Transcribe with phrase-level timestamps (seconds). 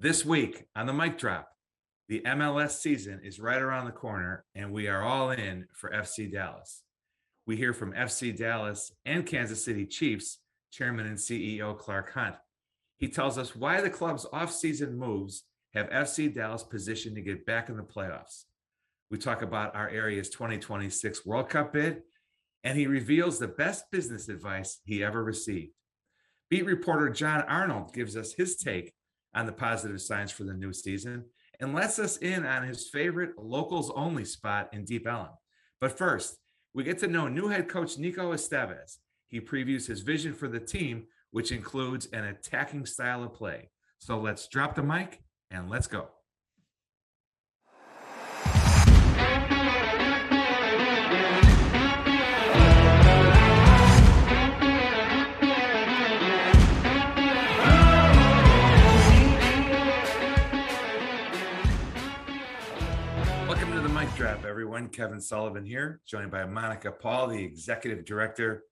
[0.00, 1.48] This week on the mic drop,
[2.08, 6.30] the MLS season is right around the corner, and we are all in for FC
[6.30, 6.84] Dallas.
[7.48, 10.38] We hear from FC Dallas and Kansas City Chiefs
[10.70, 12.36] chairman and CEO Clark Hunt.
[12.98, 15.42] He tells us why the club's offseason moves
[15.74, 18.44] have FC Dallas positioned to get back in the playoffs.
[19.10, 22.02] We talk about our area's 2026 World Cup bid,
[22.62, 25.72] and he reveals the best business advice he ever received.
[26.50, 28.92] Beat reporter Jon Arnold gives us his take
[29.34, 31.24] on the positive signs for the new season
[31.60, 35.30] and lets us in on his favorite locals only spot in Deep Ellum.
[35.80, 36.36] But first,
[36.74, 38.98] we get to know new head coach Nico Estevez.
[39.28, 43.70] He previews his vision for the team, which includes an attacking style of play.
[43.98, 45.20] So let's drop the mic
[45.50, 46.08] and let's go.
[64.18, 64.88] Drop, everyone.
[64.88, 68.64] Kevin Sullivan here, joined by Monica Paul, the executive director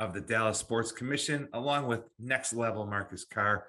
[0.00, 3.66] of the Dallas Sports Commission, along with Next Level Marcus Carr.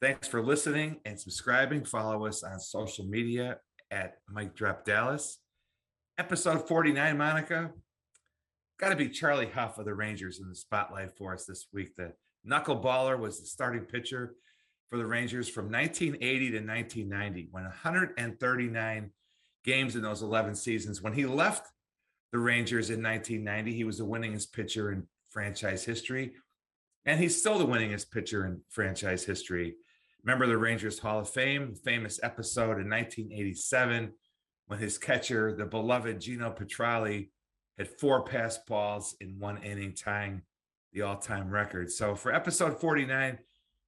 [0.00, 1.84] Thanks for listening and subscribing.
[1.84, 3.58] Follow us on social media
[3.92, 5.38] at Mic Drop Dallas.
[6.18, 7.70] Episode 49, Monica.
[8.80, 11.94] Got to be Charlie Hough of the Rangers in the spotlight for us this week.
[11.96, 12.14] The
[12.44, 14.34] knuckleballer was the starting pitcher
[14.90, 19.12] for the Rangers from 1980 to 1990, when 139
[19.64, 21.02] games in those 11 seasons.
[21.02, 21.68] When he left
[22.32, 26.34] the Rangers in 1990, he was the winningest pitcher in franchise history.
[27.06, 29.76] And he's still the winningest pitcher in franchise history.
[30.22, 34.12] Remember the Rangers Hall of Fame, famous episode in 1987
[34.66, 37.28] when his catcher, the beloved Geno Petralli,
[37.76, 40.42] had four pass balls in one inning, tying
[40.92, 41.90] the all time record.
[41.90, 43.38] So for episode 49,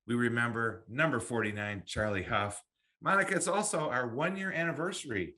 [0.06, 2.62] we remember number 49, Charlie Hough.
[3.00, 5.36] Monica, it's also our one year anniversary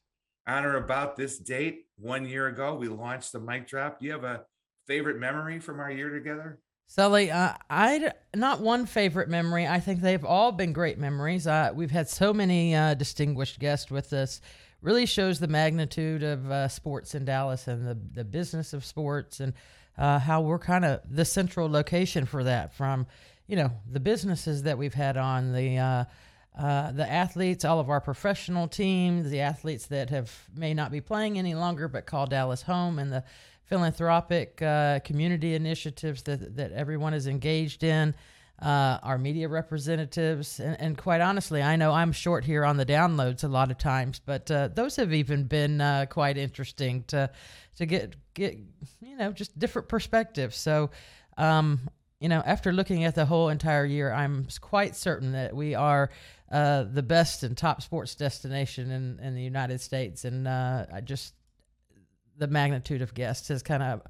[0.48, 4.00] on or about this date, one year ago, we launched the mic drop.
[4.00, 4.44] Do you have a
[4.86, 6.58] favorite memory from our year together?
[6.86, 9.66] Sully, uh, I not one favorite memory.
[9.66, 11.46] I think they've all been great memories.
[11.46, 14.40] Uh, we've had so many uh, distinguished guests with us.
[14.80, 19.40] Really shows the magnitude of uh, sports in Dallas and the the business of sports
[19.40, 19.52] and
[19.98, 22.72] uh, how we're kind of the central location for that.
[22.72, 23.06] From
[23.46, 26.06] you know the businesses that we've had on the
[26.58, 31.00] uh, the athletes, all of our professional teams, the athletes that have may not be
[31.00, 33.22] playing any longer but call Dallas home, and the
[33.64, 38.14] philanthropic uh, community initiatives that that everyone is engaged in.
[38.60, 42.84] Uh, our media representatives, and, and, quite honestly, I know I'm short here on the
[42.84, 47.30] downloads a lot of times, but uh, those have even been uh, quite interesting to
[47.76, 48.58] to get get
[49.00, 50.56] you know just different perspectives.
[50.56, 50.90] So.
[51.36, 51.88] Um,
[52.20, 56.10] you know, after looking at the whole entire year, I'm quite certain that we are
[56.50, 60.24] uh, the best and top sports destination in, in the United States.
[60.24, 61.34] And uh, I just,
[62.36, 64.02] the magnitude of guests has kind of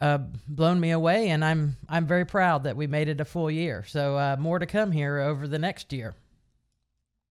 [0.00, 0.18] uh,
[0.48, 1.30] blown me away.
[1.30, 3.84] And I'm, I'm very proud that we made it a full year.
[3.86, 6.14] So uh, more to come here over the next year.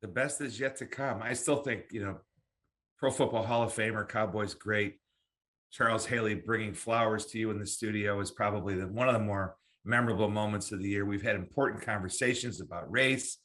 [0.01, 1.21] The best is yet to come.
[1.21, 2.17] I still think, you know,
[2.97, 4.95] Pro Football Hall of Famer, Cowboys great.
[5.71, 9.19] Charles Haley bringing flowers to you in the studio is probably the, one of the
[9.19, 11.03] more memorable moments of the year.
[11.03, 13.39] We've had important conversations about race,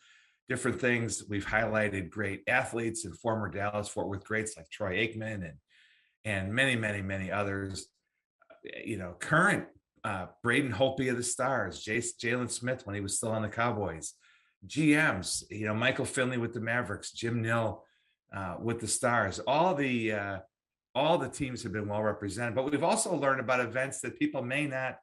[0.49, 1.25] different things.
[1.29, 5.55] We've highlighted great athletes and former Dallas Fort Worth greats like Troy Aikman and
[6.25, 7.87] and many, many, many others.
[8.85, 9.67] You know, current
[10.05, 14.15] uh, Braden Holtby of the Stars, Jaylon Smith when he was still on the Cowboys,
[14.67, 15.45] GMs.
[15.51, 17.85] You know, Michael Finley with the Mavericks, Jim Nill
[18.35, 19.39] uh, with the Stars.
[19.41, 20.39] All the uh,
[20.95, 24.43] all the teams have been well represented, but we've also learned about events that people
[24.43, 24.97] may not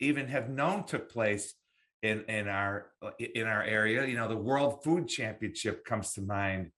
[0.00, 1.54] even have known took place
[2.02, 2.86] in in our
[3.18, 4.04] in our area.
[4.06, 6.70] You know, the World Food Championship comes to mind.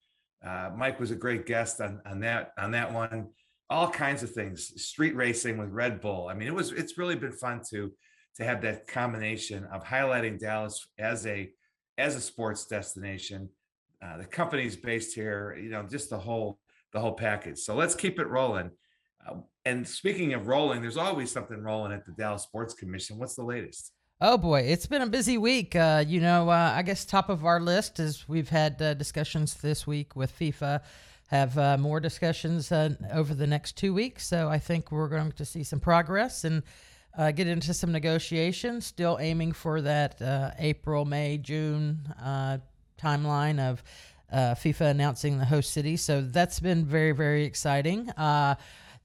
[0.44, 3.28] Uh, Mike was a great guest on on that on that one.
[3.70, 6.28] All kinds of things, street racing with Red Bull.
[6.28, 7.92] I mean, it was it's really been fun to
[8.36, 11.50] to have that combination of highlighting Dallas as a
[11.96, 13.48] as a sports destination.
[14.02, 16.58] Uh, the company's based here, you know, just the whole
[16.92, 17.58] the whole package.
[17.58, 18.70] So let's keep it rolling.
[19.26, 23.18] Uh, and speaking of rolling, there's always something rolling at the Dallas Sports Commission.
[23.18, 23.92] What's the latest?
[24.20, 25.74] Oh boy, it's been a busy week.
[25.74, 29.54] Uh, you know, uh, I guess top of our list is we've had uh, discussions
[29.54, 30.82] this week with FIFA.
[31.28, 35.32] Have uh, more discussions uh, over the next two weeks, so I think we're going
[35.32, 36.62] to see some progress and
[37.18, 38.86] uh, get into some negotiations.
[38.86, 41.98] Still aiming for that April, May, June
[42.96, 43.82] timeline of
[44.32, 45.96] FIFA announcing the host city.
[45.96, 48.10] So that's been very, very exciting.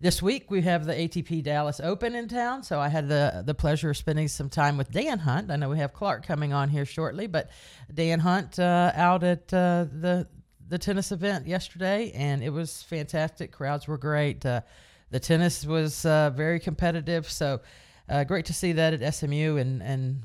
[0.02, 3.54] This week we have the ATP Dallas Open in town, so I had the the
[3.54, 5.52] pleasure of spending some time with Dan Hunt.
[5.52, 7.50] I know we have Clark coming on here shortly, but
[7.94, 10.28] Dan Hunt uh, out at uh, the
[10.70, 13.52] the tennis event yesterday, and it was fantastic.
[13.52, 14.46] Crowds were great.
[14.46, 14.62] Uh,
[15.10, 17.60] the tennis was uh, very competitive, so
[18.08, 20.22] uh, great to see that at SMU and and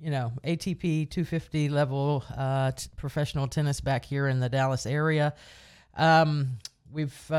[0.00, 5.34] you know ATP 250 level uh, t- professional tennis back here in the Dallas area.
[5.98, 6.60] Um,
[6.90, 7.30] we've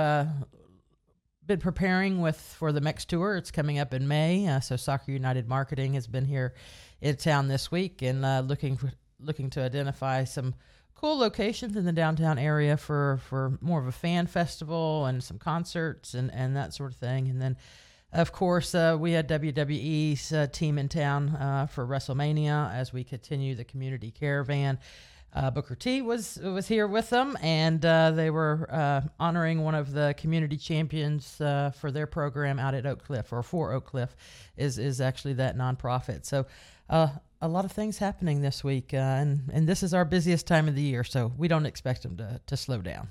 [1.50, 3.36] been preparing with for the next tour.
[3.36, 4.48] It's coming up in May.
[4.48, 6.54] Uh, so Soccer United Marketing has been here
[7.02, 10.54] in town this week and uh, looking for, looking to identify some
[10.94, 15.40] cool locations in the downtown area for for more of a fan festival and some
[15.40, 17.28] concerts and and that sort of thing.
[17.28, 17.58] And then.
[18.12, 23.04] Of course, uh, we had WWE's uh, team in town uh, for WrestleMania as we
[23.04, 24.80] continue the community caravan.
[25.32, 29.76] Uh, Booker T was was here with them, and uh, they were uh, honoring one
[29.76, 33.86] of the community champions uh, for their program out at Oak Cliff, or for Oak
[33.86, 34.16] Cliff,
[34.58, 36.26] is is actually that nonprofit.
[36.26, 36.48] So,
[36.90, 37.10] uh,
[37.42, 40.68] a lot of things happening this week, uh, and and this is our busiest time
[40.68, 43.10] of the year, so we don't expect them to to slow down.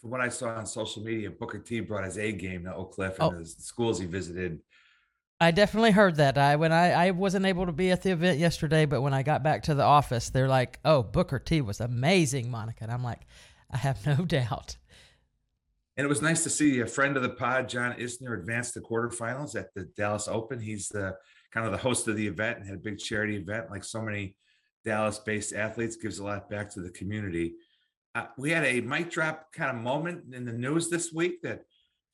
[0.00, 2.92] From what I saw on social media, Booker T brought his A game to Oak
[2.92, 3.38] Cliff and oh.
[3.38, 4.60] the schools he visited
[5.40, 6.38] I definitely heard that.
[6.38, 9.22] I when I, I wasn't able to be at the event yesterday, but when I
[9.22, 13.04] got back to the office, they're like, "Oh, Booker T was amazing, Monica." And I'm
[13.04, 13.26] like,
[13.70, 14.78] "I have no doubt."
[15.96, 18.80] And it was nice to see a friend of the pod, John Isner, advance to
[18.80, 20.58] quarterfinals at the Dallas Open.
[20.58, 21.16] He's the
[21.52, 24.00] kind of the host of the event and had a big charity event, like so
[24.00, 24.36] many
[24.84, 25.96] Dallas-based athletes.
[25.96, 27.56] Gives a lot back to the community.
[28.14, 31.64] Uh, we had a mic drop kind of moment in the news this week that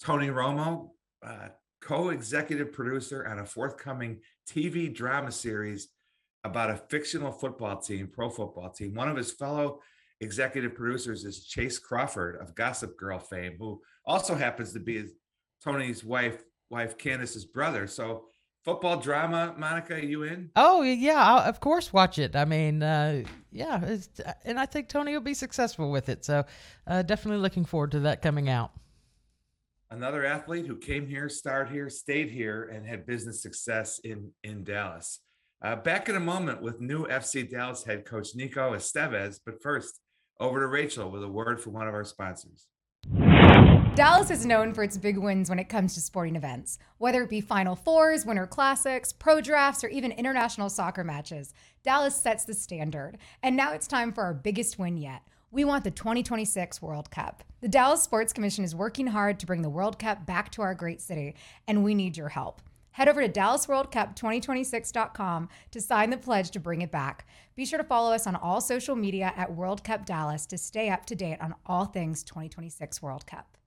[0.02, 0.90] Tony Romo
[1.24, 1.48] uh,
[1.82, 5.88] co-executive producer on a forthcoming TV drama series
[6.44, 8.94] about a fictional football team, pro football team.
[8.94, 9.80] One of his fellow
[10.20, 15.06] executive producers is Chace Crawford of Gossip Girl fame, who also happens to be
[15.62, 17.86] Tony's wife, wife Candice's brother.
[17.86, 18.26] So
[18.64, 20.50] football drama, Monica, you in?
[20.56, 22.34] Oh yeah, I'll, of course watch it.
[22.34, 23.96] I mean, uh, yeah,
[24.44, 26.24] and I think Tony will be successful with it.
[26.24, 26.44] So
[26.86, 28.72] uh, definitely looking forward to that coming out
[29.92, 34.64] another athlete who came here, started here, stayed here, and had business success in in
[34.64, 35.20] Dallas.
[35.62, 39.38] Uh, back in a moment with new FC Dallas head coach Nico Estevez.
[39.44, 40.00] But first,
[40.40, 42.66] over to Rachel with a word from one of our sponsors.
[43.94, 47.28] Dallas is known for its big wins when it comes to sporting events, whether it
[47.28, 51.52] be Final Fours, Winter Classics, Pro Drafts, or even international soccer matches.
[51.84, 53.18] Dallas sets the standard.
[53.42, 57.44] And now it's time for our biggest win yet we want the 2026 World Cup.
[57.60, 60.74] The Dallas Sports Commission is working hard to bring the World Cup back to our
[60.74, 61.34] great city,
[61.68, 62.62] and we need your help.
[62.92, 67.26] Head over to DallasWorldCup2026.com to sign the pledge to bring it back.
[67.54, 70.88] Be sure to follow us on all social media at World Cup Dallas to stay
[70.88, 73.58] up to date on all things 2026 World Cup.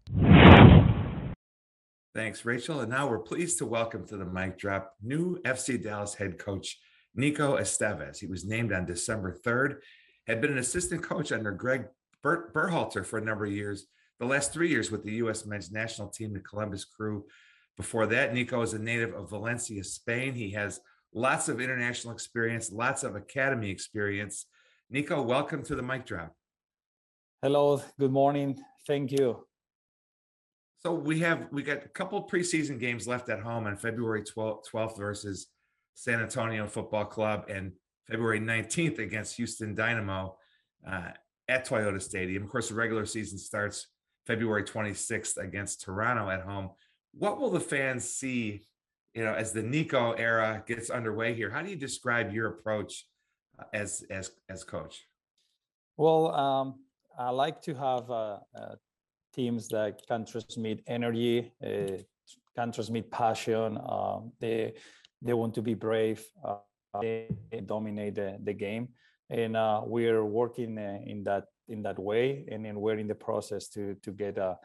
[2.15, 2.79] Thanks, Rachel.
[2.81, 6.79] And now we're pleased to welcome to the mic drop new FC Dallas head coach
[7.13, 8.19] Nico Estevez.
[8.19, 9.77] He was named on December 3rd
[10.27, 11.85] had been an assistant coach under Greg
[12.23, 13.87] Ber- Berhalter for a number of years.
[14.19, 15.45] The last three years with the U.S.
[15.45, 17.25] men's national team, the Columbus Crew.
[17.77, 20.33] Before that, Nico is a native of Valencia, Spain.
[20.33, 20.79] He has
[21.13, 24.45] lots of international experience, lots of academy experience.
[24.89, 26.33] Nico, welcome to the mic drop.
[27.41, 28.57] Hello, good morning.
[28.87, 29.45] Thank you.
[30.81, 34.69] So we have we got a couple preseason games left at home on February 12th,
[34.71, 35.47] 12th versus
[35.95, 37.73] San Antonio Football Club and
[38.07, 40.37] February 19th against Houston Dynamo
[40.87, 41.09] uh,
[41.47, 42.43] at Toyota Stadium.
[42.43, 43.87] Of course, the regular season starts
[44.25, 46.71] February 26th against Toronto at home.
[47.13, 48.67] What will the fans see,
[49.13, 51.49] you know, as the Nico era gets underway here?
[51.49, 53.05] How do you describe your approach
[53.57, 55.07] uh, as as as coach?
[55.97, 56.75] Well, um,
[57.17, 58.75] I like to have uh, uh,
[59.33, 62.01] teams that can transmit energy, uh,
[62.55, 63.79] can transmit passion.
[63.87, 64.73] Um, they
[65.21, 66.25] they want to be brave.
[67.01, 68.89] They dominate the, the game.
[69.29, 73.15] And uh, we're working uh, in that in that way and then we're in the
[73.15, 74.55] process to to get uh,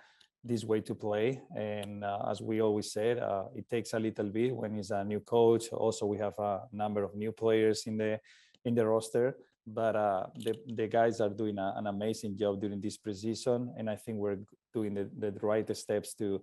[0.45, 1.41] this way to play.
[1.57, 5.05] And uh, as we always said uh, it takes a little bit when he's a
[5.05, 5.73] new coach.
[5.73, 8.21] Also we have a number of new players in the
[8.65, 9.37] in the roster.
[9.67, 13.69] But uh, the, the guys are doing a, an amazing job during this preseason.
[13.79, 14.41] And i think we're
[14.75, 16.43] doing the, the right steps to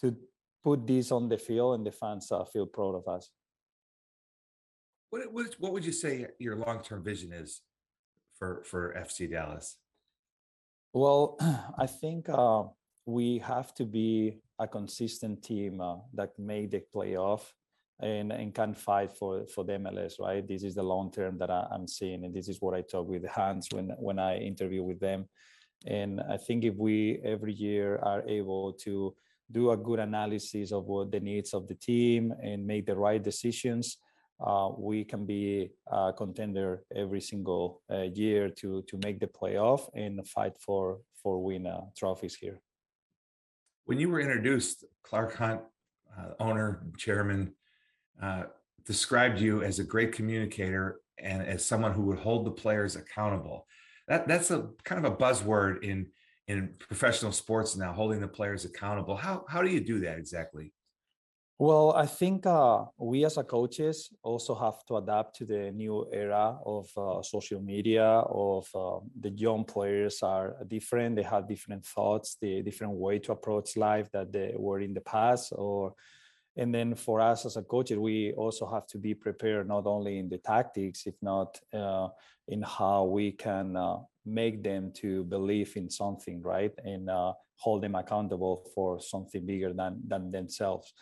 [0.00, 0.16] to
[0.62, 3.30] put this on the field and the fans feel proud of us
[5.10, 7.60] what what what would you say your long term vision is
[8.38, 9.76] for for FC Dallas?
[10.92, 11.36] Well,
[11.78, 12.64] I think uh,
[13.06, 17.42] we have to be a consistent team uh, that make the playoff
[18.00, 20.20] and, and can fight for for the MLS.
[20.20, 22.82] Right, this is the long term that I, am seeing, and this is what I
[22.82, 25.28] talk with Hans when when I interview with them.
[25.86, 29.14] And I think if we every year are able to
[29.50, 33.20] do a good analysis of what the needs of the team and make the right
[33.20, 33.96] decisions,
[34.44, 39.88] uh, we can be a contender every single uh, year to to make the playoff
[39.94, 42.60] and fight for for win uh, trophies here.
[43.84, 45.60] When you were introduced, Clark Hunt,
[46.16, 47.54] uh, owner, chairman,
[48.22, 48.44] uh,
[48.84, 53.66] described you as a great communicator and as someone who would hold the players accountable.
[54.08, 56.06] That that's a kind of a buzzword in
[56.48, 59.16] in professional sports now, holding the players accountable.
[59.16, 60.72] How how do you do that exactly?
[61.62, 66.06] Well, I think uh, we as a coaches also have to adapt to the new
[66.10, 68.02] era of uh, social media.
[68.02, 73.32] Of uh, the young players are different; they have different thoughts, the different way to
[73.32, 75.52] approach life that they were in the past.
[75.54, 75.92] Or,
[76.56, 80.18] and then for us as a coach, we also have to be prepared not only
[80.18, 82.08] in the tactics, if not uh,
[82.48, 87.82] in how we can uh, make them to believe in something, right, and uh, hold
[87.82, 90.94] them accountable for something bigger than than themselves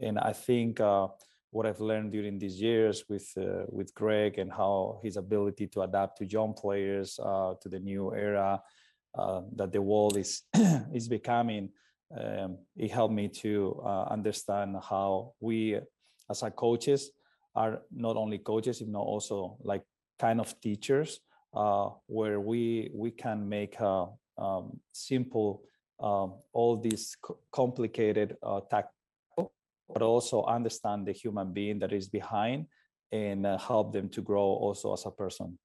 [0.00, 1.08] and I think uh,
[1.50, 5.82] what I've learned during these years with uh, with Greg and how his ability to
[5.82, 8.60] adapt to young players uh, to the new era
[9.16, 10.42] uh, that the world is
[10.92, 11.70] is becoming,
[12.18, 15.78] um, it helped me to uh, understand how we
[16.28, 17.10] as our coaches
[17.54, 19.82] are not only coaches, not also like
[20.18, 21.20] kind of teachers,
[21.54, 25.62] uh, where we we can make um, simple
[26.00, 27.16] um, all these
[27.52, 28.93] complicated uh, tactics
[29.92, 32.66] but also understand the human being that is behind
[33.12, 35.58] and uh, help them to grow also as a person.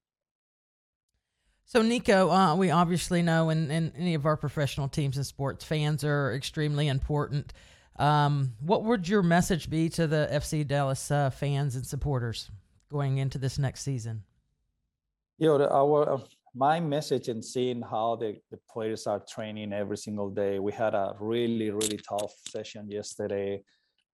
[1.64, 5.64] So, Nico, uh, we obviously know in, in any of our professional teams and sports,
[5.64, 7.52] fans are extremely important.
[7.96, 12.50] Um, what would your message be to the FC Dallas uh, fans and supporters
[12.90, 14.24] going into this next season?
[15.38, 16.18] You know, our uh,
[16.54, 20.58] my message and seeing how the, the players are training every single day.
[20.58, 23.62] We had a really really tough session yesterday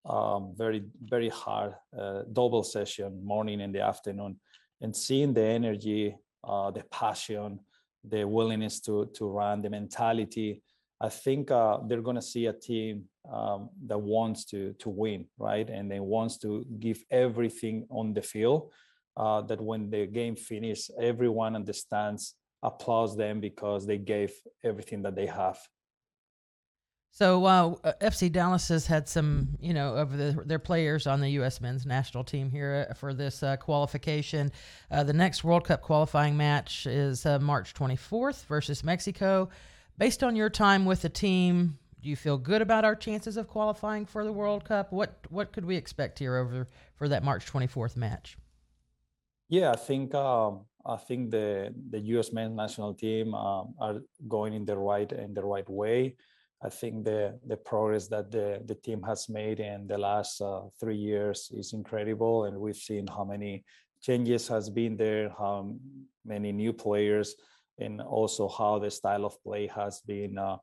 [0.06, 4.40] um, very very hard uh, double session morning and the afternoon
[4.82, 7.60] and seeing the energy uh, the passion
[8.08, 10.62] the willingness to to run the mentality
[11.02, 15.26] i think uh, they're going to see a team um, that wants to to win
[15.38, 15.70] right?
[15.70, 18.72] And they wants to give everything on the field
[19.18, 24.34] uh, that when the game finishes everyone understands applauds them because they gave
[24.64, 25.58] everything that they have
[27.16, 31.22] so uh, uh FC Dallas has had some, you know, of the, their players on
[31.22, 31.62] the U.S.
[31.62, 34.52] men's national team here uh, for this uh, qualification.
[34.92, 39.48] Uh, the next World Cup qualifying match is uh, March 24th versus Mexico.
[39.98, 43.48] Based on your time with the team, do you feel good about our chances of
[43.48, 44.92] qualifying for the World Cup?
[44.92, 46.68] What what could we expect here over
[46.98, 48.38] for that March 24th match?
[49.48, 52.34] Yeah, I think um, I think the the U.S.
[52.34, 56.18] men's national team um, are going in the right in the right way.
[56.64, 60.62] I think the the progress that the the team has made in the last uh,
[60.80, 63.64] three years is incredible, and we've seen how many
[64.02, 65.76] changes has been there, how
[66.24, 67.36] many new players,
[67.78, 70.58] and also how the style of play has been uh,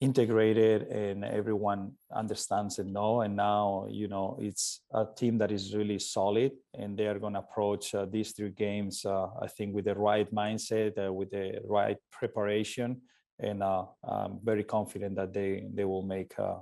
[0.00, 3.20] integrated, and everyone understands it now.
[3.20, 7.34] And now, you know, it's a team that is really solid, and they are going
[7.34, 11.30] to approach uh, these three games, uh, I think, with the right mindset, uh, with
[11.30, 13.02] the right preparation
[13.42, 16.58] and uh, I'm very confident that they they will make uh,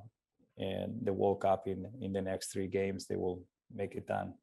[0.58, 3.06] and the World Cup in in the next three games.
[3.06, 4.34] They will make it done.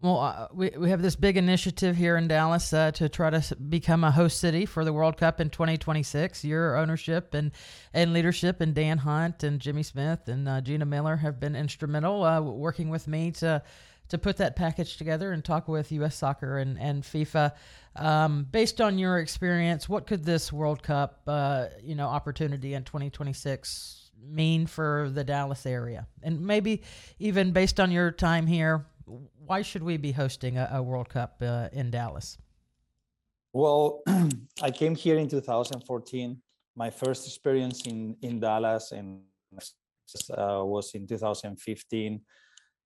[0.00, 3.56] Well, uh, we, we have this big initiative here in Dallas uh, to try to
[3.56, 6.44] become a host city for the World Cup in 2026.
[6.44, 7.50] Your ownership and,
[7.92, 12.22] and leadership, and Dan Hunt and Jimmy Smith and uh, Gina Miller have been instrumental
[12.22, 13.60] uh, working with me to
[14.08, 16.16] to put that package together and talk with U.S.
[16.16, 17.52] Soccer and, and FIFA.
[17.96, 22.84] Um, based on your experience, what could this World Cup, uh, you know, opportunity in
[22.84, 26.06] 2026 mean for the Dallas area?
[26.22, 26.82] And maybe
[27.18, 28.86] even based on your time here,
[29.44, 32.38] why should we be hosting a, a World Cup uh, in Dallas?
[33.52, 34.02] Well,
[34.62, 36.40] I came here in 2014.
[36.76, 39.20] My first experience in in Dallas and
[40.36, 42.20] uh, was in 2015.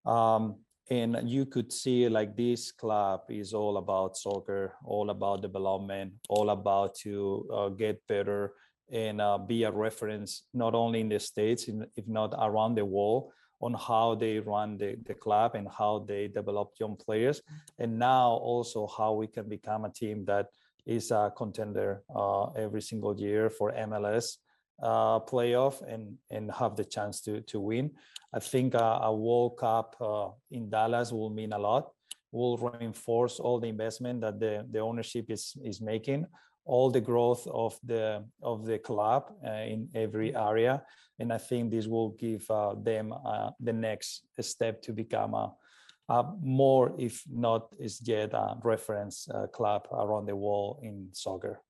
[0.05, 0.57] Um,
[0.91, 6.51] and you could see like this club is all about soccer all about development all
[6.51, 8.53] about to uh, get better
[8.91, 13.33] and uh, be a reference not only in the states if not around the world
[13.62, 17.41] on how they run the, the club and how they develop young players.
[17.79, 20.49] And now also how we can become a team that
[20.85, 24.39] is a contender uh, every single year for mls
[24.83, 27.91] uh, playoff and and have the chance to to win.
[28.35, 31.93] I think uh, a World Cup uh, in Dallas will mean a lot.
[32.33, 36.27] Will reinforce all the investment that the the ownership is is making
[36.65, 40.83] all the growth of the of the club uh, in every area,
[41.19, 45.53] and I think this will give uh, them uh, the next step to become a,
[46.09, 51.61] a, more, if not is yet a reference uh, club around the world in soccer.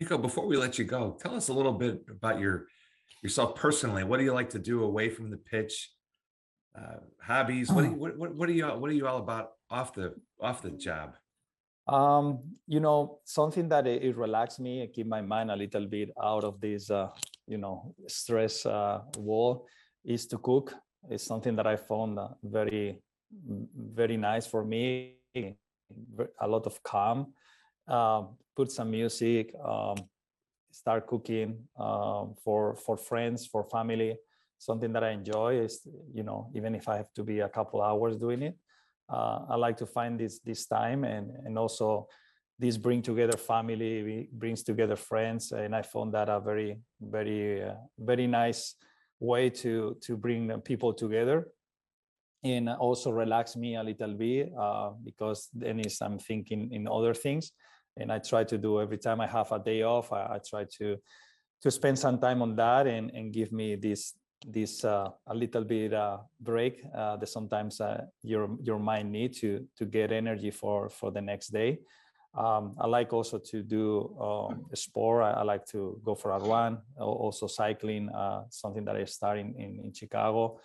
[0.00, 2.66] Nico, before we let you go, tell us a little bit about your
[3.22, 4.04] yourself personally.
[4.04, 5.90] What do you like to do away from the pitch?
[6.78, 7.70] Uh, hobbies.
[7.70, 10.14] What, do you, what, what, what are you what are you all about off the
[10.40, 11.16] off the job?
[11.88, 15.86] Um, you know, something that it, it relaxes me and keep my mind a little
[15.86, 17.08] bit out of this, uh,
[17.46, 19.66] you know, stress uh, wall
[20.04, 20.74] is to cook.
[21.10, 23.00] It's something that I found uh, very,
[23.74, 25.14] very nice for me.
[25.34, 27.32] A lot of calm.
[27.88, 29.54] Um, put some music.
[29.64, 29.96] Um,
[30.70, 34.16] start cooking um, for for friends, for family.
[34.58, 37.80] Something that I enjoy is, you know, even if I have to be a couple
[37.80, 38.56] hours doing it,
[39.08, 42.08] uh, I like to find this this time and and also
[42.58, 47.74] this bring together family brings together friends and I found that a very very uh,
[47.98, 48.74] very nice
[49.20, 51.48] way to to bring people together
[52.44, 57.14] and also relax me a little bit uh, because then is I'm thinking in other
[57.14, 57.52] things
[57.98, 60.64] and I try to do every time I have a day off I, I try
[60.78, 60.96] to
[61.62, 64.14] to spend some time on that and and give me this
[64.46, 69.34] this uh, a little bit uh, break uh, that sometimes uh, your your mind need
[69.34, 71.78] to to get energy for for the next day.
[72.36, 74.14] Um, I like also to do
[74.70, 75.24] a sport.
[75.24, 76.78] I, I, like to go for a run.
[77.00, 80.60] Also cycling, uh, something that I started in, in Chicago,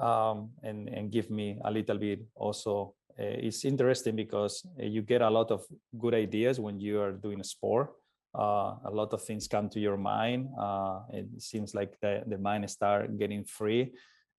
[0.00, 2.94] um, and and give me a little bit also.
[3.18, 5.64] Uh, it's interesting because you get a lot of
[5.98, 7.90] good ideas when you are doing a sport
[8.34, 10.48] uh, a lot of things come to your mind.
[10.58, 13.92] Uh, it seems like the, the mind start getting free,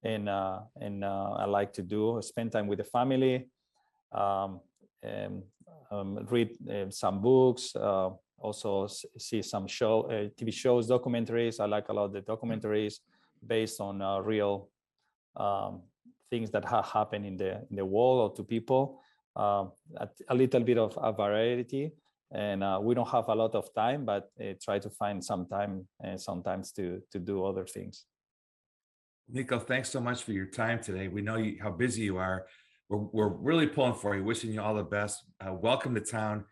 [0.03, 3.47] and uh, and uh, I like to do spend time with the family,
[4.13, 4.61] um,
[5.03, 5.43] and
[5.91, 8.87] um, read uh, some books, uh, also
[9.17, 11.59] see some show TV shows, documentaries.
[11.59, 12.99] I like a lot of the documentaries
[13.45, 14.69] based on real
[15.35, 15.81] um,
[16.31, 19.00] things that have happened in the in the world or to people.
[19.35, 21.91] Um, a, a little bit of a variety.
[22.33, 25.45] And uh, we don't have a lot of time but uh, try to find some
[25.47, 28.05] time uh, sometimes to to do other things.
[29.29, 31.07] Nico thanks so much for your time today.
[31.07, 32.48] We know you, how busy you are.
[32.89, 35.24] We're, we're really pulling for you wishing you all the best.
[35.46, 36.46] Uh, welcome to town.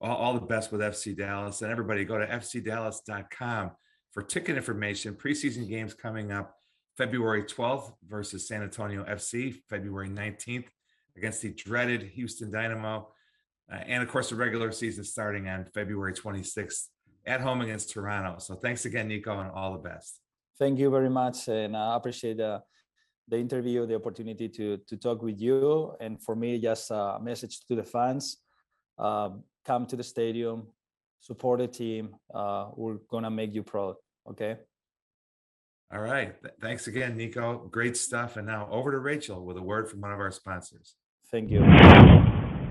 [0.00, 1.62] All, all, the best with fc dallas.
[1.62, 3.70] And everybody go to fcdallas.com
[4.12, 5.14] for ticket information.
[5.14, 6.54] Preseason games coming up
[6.96, 10.66] february 12th versus san antonio fc february 19th
[11.16, 13.08] against the dreaded houston dynamo
[13.72, 16.88] uh, and of course, the regular season starting on February 26th
[17.26, 18.38] at home against Toronto.
[18.38, 20.20] So thanks again, Nico, and all the best.
[20.58, 21.48] Thank you very much.
[21.48, 22.62] And I appreciate the,
[23.28, 25.94] the interview, the opportunity to, to talk with you.
[26.00, 28.38] And for me, just a message to the fans
[28.98, 30.68] um, come to the stadium,
[31.20, 32.14] support the team.
[32.32, 33.96] Uh, we're going to make you proud.
[34.28, 34.58] Okay.
[35.92, 36.40] All right.
[36.42, 37.68] Th- thanks again, Nico.
[37.70, 38.36] Great stuff.
[38.36, 40.96] And now over to Rachel with a word from one of our sponsors.
[41.30, 41.64] Thank you.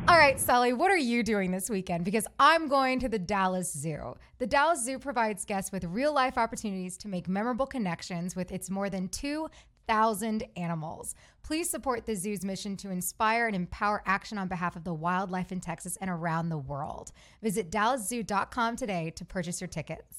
[0.06, 2.04] All right, Sully, what are you doing this weekend?
[2.04, 4.16] Because I'm going to the Dallas Zoo.
[4.38, 8.70] The Dallas Zoo provides guests with real life opportunities to make memorable connections with its
[8.70, 11.16] more than 2,000 animals.
[11.42, 15.54] Please support the zoo's mission to inspire and empower action on behalf of the wildlife
[15.54, 17.14] in Texas and around the world.
[17.42, 20.18] Visit dallaszoo.com today to purchase your tickets.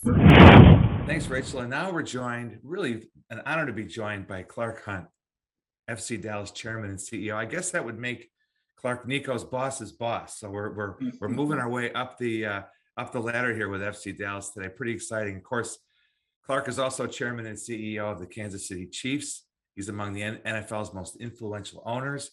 [1.07, 1.61] Thanks, Rachel.
[1.61, 5.05] And now we're joined, really an honor to be joined by Clark Hunt,
[5.89, 7.35] FC Dallas chairman and CEO.
[7.35, 8.31] I guess that would make
[8.79, 10.41] Clark Nico's boss's boss.
[10.41, 12.63] So we're we're we're moving our way up the uh,
[12.97, 14.71] up the ladder here with FC Dallas today.
[14.71, 15.37] Pretty exciting.
[15.37, 15.79] Of course,
[16.47, 19.45] Clark is also chairman and CEO of the Kansas City Chiefs.
[19.75, 22.31] He's among the NFL's most influential owners.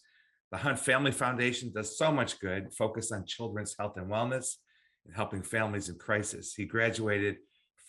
[0.50, 4.56] The Hunt Family Foundation does so much good, focused on children's health and wellness
[5.06, 6.54] and helping families in crisis.
[6.54, 7.38] He graduated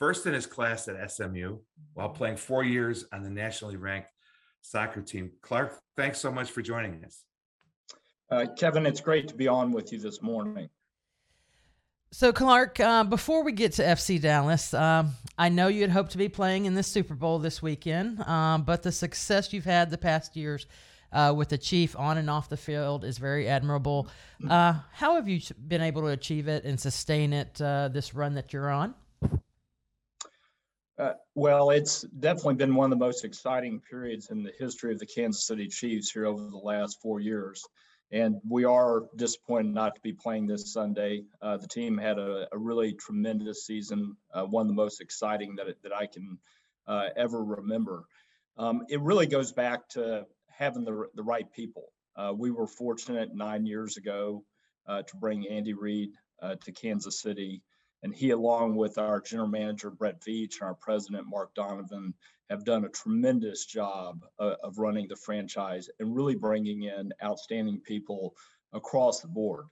[0.02, 1.56] first in his class at SMU
[1.94, 4.10] while playing four years on the nationally ranked
[4.60, 5.30] soccer team.
[5.42, 7.22] Clark, thanks so much for joining us.
[8.28, 10.68] Uh, Kevin, it's great to be on with you this morning.
[12.10, 16.10] So, Clark, uh, before we get to FC Dallas, um, I know you had hoped
[16.10, 19.88] to be playing in the Super Bowl this weekend, um, but the success you've had
[19.88, 20.66] the past years
[21.12, 24.08] uh, with the Chief on and off the field is very admirable.
[24.50, 28.34] Uh, how have you been able to achieve it and sustain it uh, this run
[28.34, 28.96] that you're on?
[31.02, 35.00] Uh, well, it's definitely been one of the most exciting periods in the history of
[35.00, 37.64] the Kansas City Chiefs here over the last four years.
[38.12, 41.24] And we are disappointed not to be playing this Sunday.
[41.40, 45.56] Uh, the team had a, a, really tremendous season, uh, one of the most exciting
[45.56, 46.38] that, that I can
[46.86, 48.04] uh, ever remember.
[48.56, 50.24] Um, it really goes back to
[50.56, 51.86] having the, the right people.
[52.14, 54.44] Uh, we were fortunate nine years ago
[54.86, 56.10] uh, to bring Andy Reid
[56.60, 57.62] to Kansas City
[58.02, 62.14] And he, along with our general manager, Brett Veach, and our president, Mark Donovan,
[62.50, 67.80] have done a tremendous job uh, of running the franchise and really bringing in outstanding
[67.80, 68.34] people
[68.72, 69.66] across the board.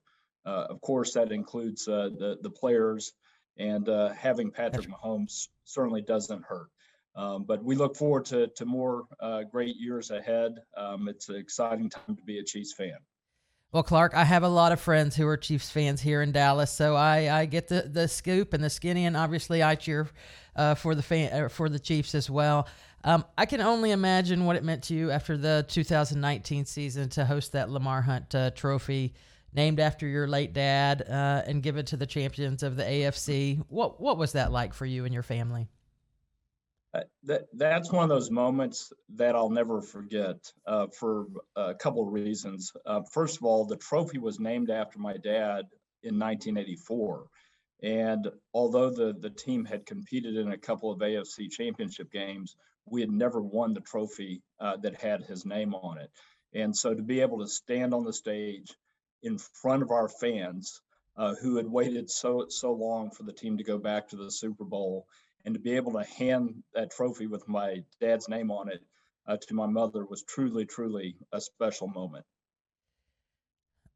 [0.46, 3.12] Uh, of course, that includes uh, the, the players,
[3.58, 6.68] and uh, having Patrick Mahomes certainly doesn't hurt.
[7.16, 10.54] Um, but we look forward to, to more uh, great years ahead.
[10.76, 12.96] Um, it's an exciting time to be a Chiefs fan.
[13.72, 16.72] Well, Clark, I have a lot of friends who are Chiefs fans here in Dallas,
[16.72, 20.08] so I, I get the, the scoop and the skinny, and obviously I cheer
[20.56, 22.66] uh, for the fan uh, for the Chiefs as well.
[23.04, 27.24] Um, I can only imagine what it meant to you after the 2019 season to
[27.24, 29.14] host that Lamar Hunt uh, Trophy,
[29.52, 33.64] named after your late dad, uh, and give it to the champions of the AFC.
[33.68, 35.68] What what was that like for you and your family?
[36.92, 42.06] Uh, that that's one of those moments that I'll never forget uh, for a couple
[42.06, 42.72] of reasons.
[42.84, 45.66] Uh, first of all, the trophy was named after my dad
[46.02, 47.26] in 1984,
[47.82, 53.00] and although the the team had competed in a couple of AFC Championship games, we
[53.00, 56.10] had never won the trophy uh, that had his name on it.
[56.54, 58.74] And so to be able to stand on the stage
[59.22, 60.80] in front of our fans
[61.16, 64.30] uh, who had waited so so long for the team to go back to the
[64.30, 65.06] Super Bowl
[65.44, 68.82] and to be able to hand that trophy with my dad's name on it
[69.26, 72.24] uh, to my mother was truly, truly a special moment.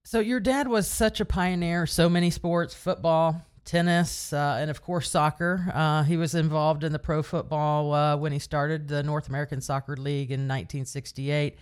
[0.05, 4.83] So your dad was such a pioneer, so many sports, football, tennis, uh, and of
[4.83, 5.71] course soccer.
[5.73, 9.61] Uh, he was involved in the pro football uh, when he started the North American
[9.61, 11.57] Soccer League in 1968.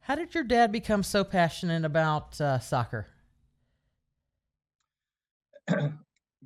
[0.00, 3.06] How did your dad become so passionate about uh, soccer?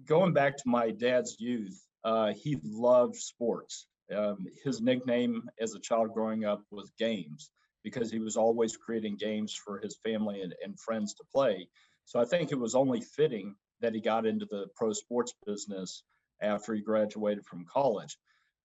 [0.04, 3.86] Going back to my dad's youth, uh, he loved sports.
[4.14, 7.50] Um, his nickname as a child growing up was Games
[7.82, 11.68] because he was always creating games for his family and, and friends to play.
[12.04, 16.02] So I think it was only fitting that he got into the pro sports business
[16.40, 18.16] after he graduated from college.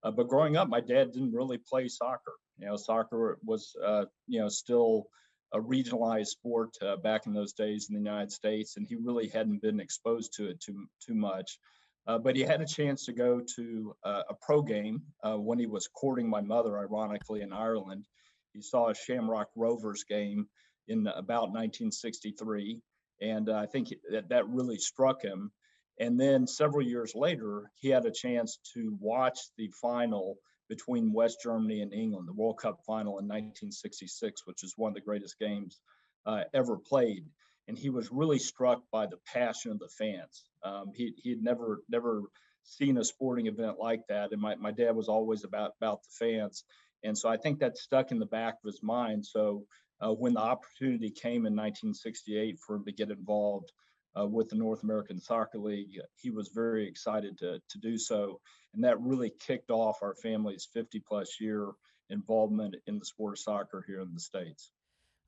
[0.04, 2.34] Uh, but growing up, my dad didn't really play soccer.
[2.60, 5.08] You know, soccer was, uh, you know, still
[5.54, 9.28] a regionalized sport uh, back in those days in the United States, and he really
[9.28, 11.60] hadn't been exposed to it too too much.
[12.08, 15.60] Uh, but he had a chance to go to uh, a pro game uh, when
[15.60, 18.06] he was courting my mother, ironically, in Ireland.
[18.54, 20.48] He saw a Shamrock Rovers game
[20.88, 22.80] in about 1963,
[23.22, 25.52] and I think that, that really struck him.
[26.00, 30.38] And then several years later, he had a chance to watch the final
[30.70, 34.96] between West Germany and England, the World Cup final in 1966, which is one of
[34.96, 35.82] the greatest games
[36.26, 37.26] uh, ever played
[37.67, 40.46] and he was really struck by the passion of the fans.
[40.68, 42.24] Um, he he had never never
[42.64, 46.26] seen a sporting event like that, and my, my dad was always about about the
[46.26, 46.64] fans,
[47.04, 49.26] and so I think that stuck in the back of his mind.
[49.26, 49.66] So
[50.02, 53.72] uh, when the opportunity came in 1968 for him to get involved
[54.20, 58.40] uh, with the North American Soccer League, he was very excited to to do so,
[58.74, 61.72] and that really kicked off our family's 50 plus year
[62.10, 64.72] involvement in the sport of soccer here in the states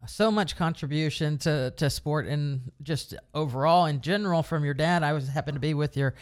[0.08, 5.04] so much contribution to, to sport and just overall in general from your dad.
[5.04, 6.16] I was happened to be with your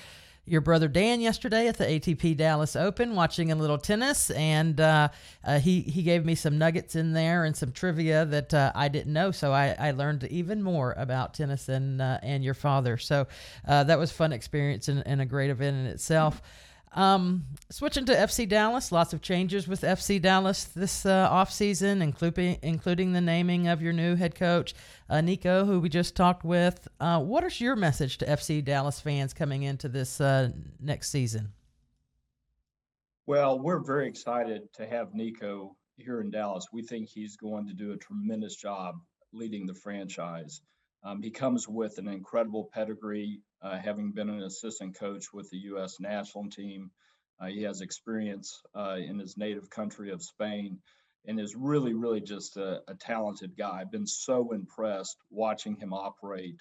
[0.47, 5.09] your brother Dan yesterday at the ATP Dallas Open, watching a little tennis, and uh,
[5.43, 8.87] uh, he he gave me some nuggets in there and some trivia that uh, I
[8.87, 9.31] didn't know.
[9.31, 12.97] So I, I learned even more about tennis and uh, and your father.
[12.97, 13.27] So
[13.67, 16.41] uh, that was fun experience and, and, a great event in itself.
[16.93, 22.57] Um, switching to FC Dallas, lots of changes with FC Dallas this uh, offseason, including
[22.61, 24.73] including the naming of your new head coach,
[25.09, 26.87] uh, Nico, who we just talked with.
[26.99, 31.51] Uh, what is your message to FC Dallas fans coming into this uh, next season?
[33.25, 36.67] Well, we're very excited to have Nico here in Dallas.
[36.71, 38.95] We think he's going to do a tremendous job
[39.33, 40.61] leading the franchise.
[41.07, 45.57] Um, he comes with an incredible pedigree, uh, having been an assistant coach with the
[45.69, 46.01] U.S.
[46.01, 46.91] national team.
[47.39, 50.79] Uh, he has experience uh, in his native country of Spain
[51.25, 53.79] and is really, really just a, a talented guy.
[53.79, 56.57] I've been so impressed watching him operate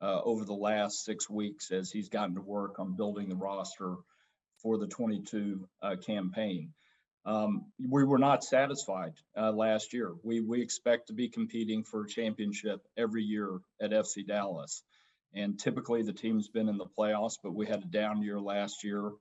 [0.00, 3.96] uh, over the last six weeks as he's gotten to work on building the roster
[4.62, 6.72] for the 22 uh, campaign.
[7.24, 10.12] Um, we were not satisfied uh, last year.
[10.24, 14.82] We we expect to be competing for a championship every year at FC Dallas,
[15.32, 18.82] and typically the team's been in the playoffs, but we had a down year last
[18.82, 19.12] year,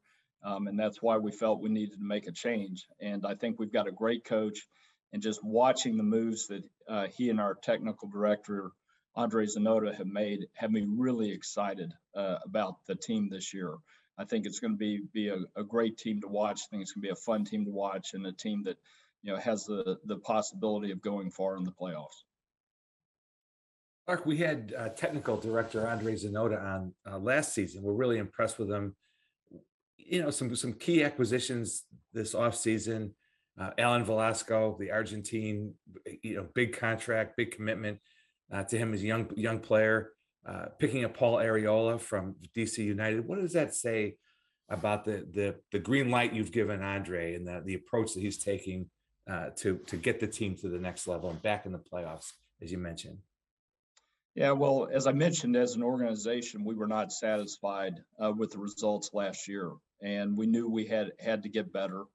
[0.44, 2.88] um, and that's why we felt we needed to make a change.
[3.00, 4.68] And I think we've got a great coach,
[5.14, 8.72] and just watching the moves that uh, he and our technical director
[9.16, 13.76] Andre Zanotta have made have me really excited uh, about the team this year.
[14.22, 16.62] I think it's going to be be a, a great team to watch.
[16.62, 18.78] I think it's going to be a fun team to watch and a team that
[19.24, 22.24] you know has the the possibility of going far in the playoffs.
[24.08, 27.84] Mark, we had uh, technical director Andre Zanotta on uh, last season.
[27.84, 28.96] We're really impressed with him
[30.12, 33.12] you know, some some key acquisitions this offseason.
[33.60, 35.74] Uh, Alan Velasco, the Argentine,
[36.22, 38.00] you know, big contract, big commitment
[38.52, 40.12] uh, to him as a young young player.
[40.44, 43.28] Uh, picking up Paul Arriola from DC United.
[43.28, 44.16] What does that say
[44.70, 48.40] about the the the green light you've given Andre and the the approach that he's
[48.40, 48.90] taking
[49.30, 52.32] uh, to to get the team to the next level and back in the playoffs,
[52.60, 53.20] as you mentioned?
[54.34, 58.60] Yeah, well, as I mentioned, as an organization, we were not satisfied uh, with the
[58.60, 62.06] results last year, and we knew we had had to get better.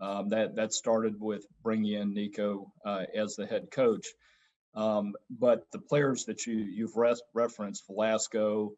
[0.00, 4.06] Um, that that started with bringing in Nico uh, as the head coach,
[4.74, 6.96] um, but the players that you you've
[7.34, 8.72] referenced, Velasco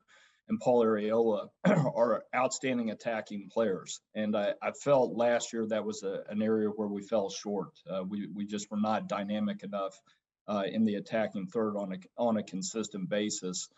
[0.48, 6.02] and Paul Arriola, are outstanding attacking players, and I, I felt last year that was
[6.02, 7.70] a, an area where we fell short.
[7.88, 10.00] Uh, we we just were not dynamic enough
[10.48, 13.68] uh, in the attacking third on a on a consistent basis.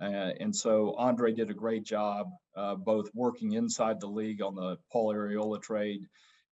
[0.00, 4.56] Uh, and so Andre did a great job, uh, both working inside the league on
[4.56, 6.06] the Paul Arriola trade,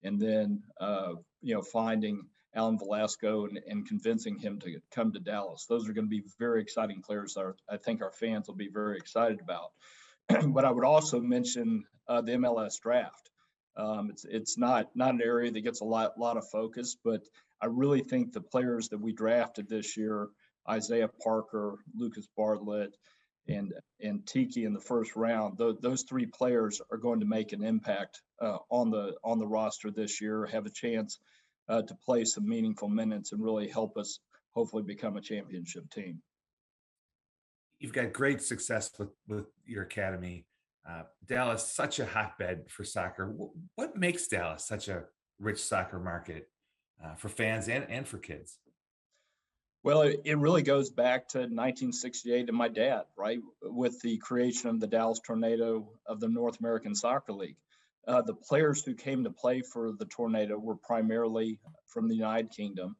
[0.04, 5.20] and then uh, you know finding Alan Velasco and, and, convincing him to come to
[5.20, 5.66] Dallas.
[5.70, 7.36] Those are going to be very exciting players.
[7.36, 9.72] That I think our fans will be very excited about.
[10.48, 13.30] but I would also mention uh, the MLS draft.
[13.78, 17.22] Um, it's it's not not an area that gets a lot lot of focus, but
[17.62, 20.28] I really think the players that we drafted this year,
[20.70, 22.98] Isaiah Parker, Lucas Bartlett,
[23.48, 27.54] and and Tiki in the first round, th- those three players are going to make
[27.54, 30.46] an impact uh, on the on the roster this year.
[30.48, 31.20] Have a chance
[31.72, 34.20] uh, to play some meaningful minutes and really help us
[34.52, 36.22] hopefully become a championship team.
[37.80, 40.46] You've got great success with with your academy.
[40.88, 43.34] Uh, Dallas, such a hotbed for soccer.
[43.76, 45.04] What makes Dallas such a
[45.40, 46.48] rich soccer market?
[47.04, 48.58] uh, for fans and, and for kids?
[49.84, 53.40] Well, it, it really goes back to 1968 and my dad, right?
[53.64, 57.58] With the creation of the Dallas Tornado of the North American Soccer League.
[58.08, 62.52] Uh, the players who came to play for the Tornado were primarily from the United
[62.52, 62.96] Kingdom.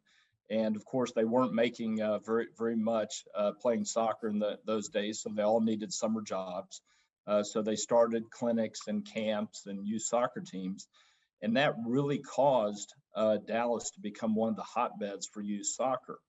[0.50, 4.60] And of course, they weren't making uh, very, very much uh, playing soccer in the,
[4.66, 5.22] those days.
[5.22, 6.82] So they all needed summer jobs.
[7.26, 10.88] Uh, so they started clinics and camps and youth soccer teams.
[11.42, 16.20] And that really caused uh, Dallas to become one of the hotbeds for youth soccer.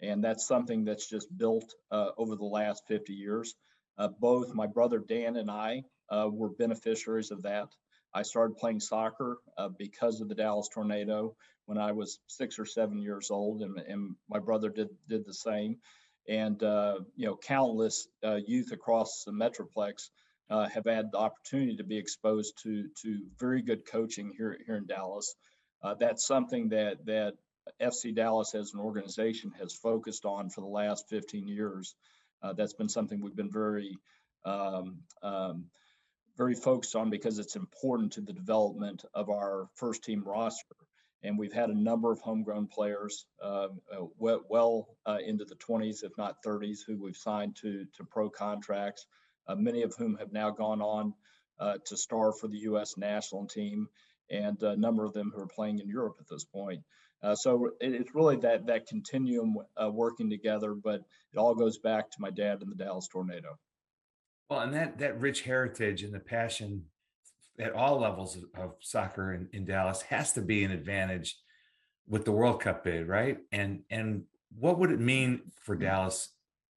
[0.00, 3.54] And that's something that's just built uh, over the last 50 years.
[4.18, 7.68] Both my brother Dan and I were beneficiaries of that.
[8.14, 11.34] I started playing soccer uh, because of the Dallas tornado
[11.66, 15.34] when I was six or seven years old, and, and my brother did did the
[15.34, 15.78] same.
[16.28, 18.08] And uh, you know, countless
[18.46, 20.10] youth across the metroplex
[20.52, 24.76] uh, have had the opportunity to be exposed to to very good coaching here here
[24.76, 25.34] in Dallas.
[25.82, 27.34] Uh, that's something that that
[27.80, 31.94] FC Dallas as an organization has focused on for the last 15 years.
[32.42, 33.96] Uh, that's been something we've been very
[34.44, 35.66] um, um,
[36.36, 40.76] very focused on because it's important to the development of our first team roster.
[41.24, 45.54] And we've had a number of homegrown players um, uh, well, well uh, into the
[45.54, 49.06] 20s, if not 30s, who we've signed to to pro contracts
[49.46, 51.14] uh, many of whom have now gone on
[51.58, 52.96] uh, to star for the U.S.
[52.96, 53.88] national team,
[54.30, 56.82] and a number of them who are playing in Europe at this point.
[57.22, 61.78] Uh, so it, it's really that that continuum uh, working together, but it all goes
[61.78, 63.58] back to my dad and the Dallas Tornado.
[64.52, 66.84] Well, and that that rich heritage and the passion
[67.58, 71.38] at all levels of, of soccer in, in Dallas has to be an advantage
[72.06, 73.38] with the World Cup bid, right?
[73.50, 74.24] And and
[74.58, 76.28] what would it mean for Dallas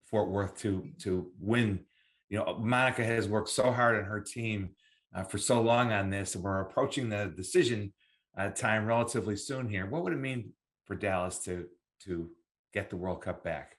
[0.06, 1.82] Fort Worth to to win
[2.30, 4.70] you know, Monica has worked so hard on her team
[5.14, 7.92] uh, for so long on this, and we're approaching the decision
[8.38, 9.86] uh, time relatively soon here.
[9.86, 10.54] What would it mean
[10.86, 11.66] for Dallas to
[12.06, 12.30] to
[12.74, 13.76] get the World Cup back?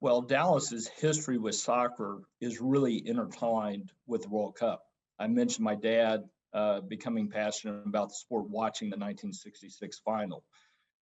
[0.00, 4.82] Well, Dallas's history with soccer is really intertwined with the World Cup.
[5.18, 10.44] I mentioned my dad uh, becoming passionate about the sport watching the 1966 final.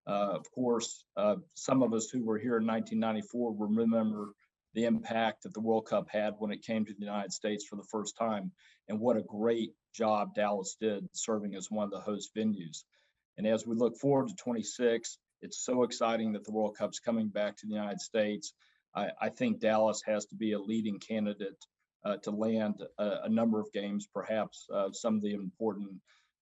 [0.07, 4.33] Uh, of course, uh, some of us who were here in 1994 will remember
[4.74, 7.77] the impact that the World Cup had when it came to the United States for
[7.77, 8.50] the first time,
[8.88, 12.85] and what a great job Dallas did serving as one of the host venues.
[13.38, 17.28] And as we look forward to 26, it's so exciting that the World Cup's coming
[17.28, 18.54] back to the United States.
[18.96, 21.62] I, I think Dallas has to be a leading candidate
[22.04, 25.90] uh, to land a, a, number of games, perhaps uh, some of the important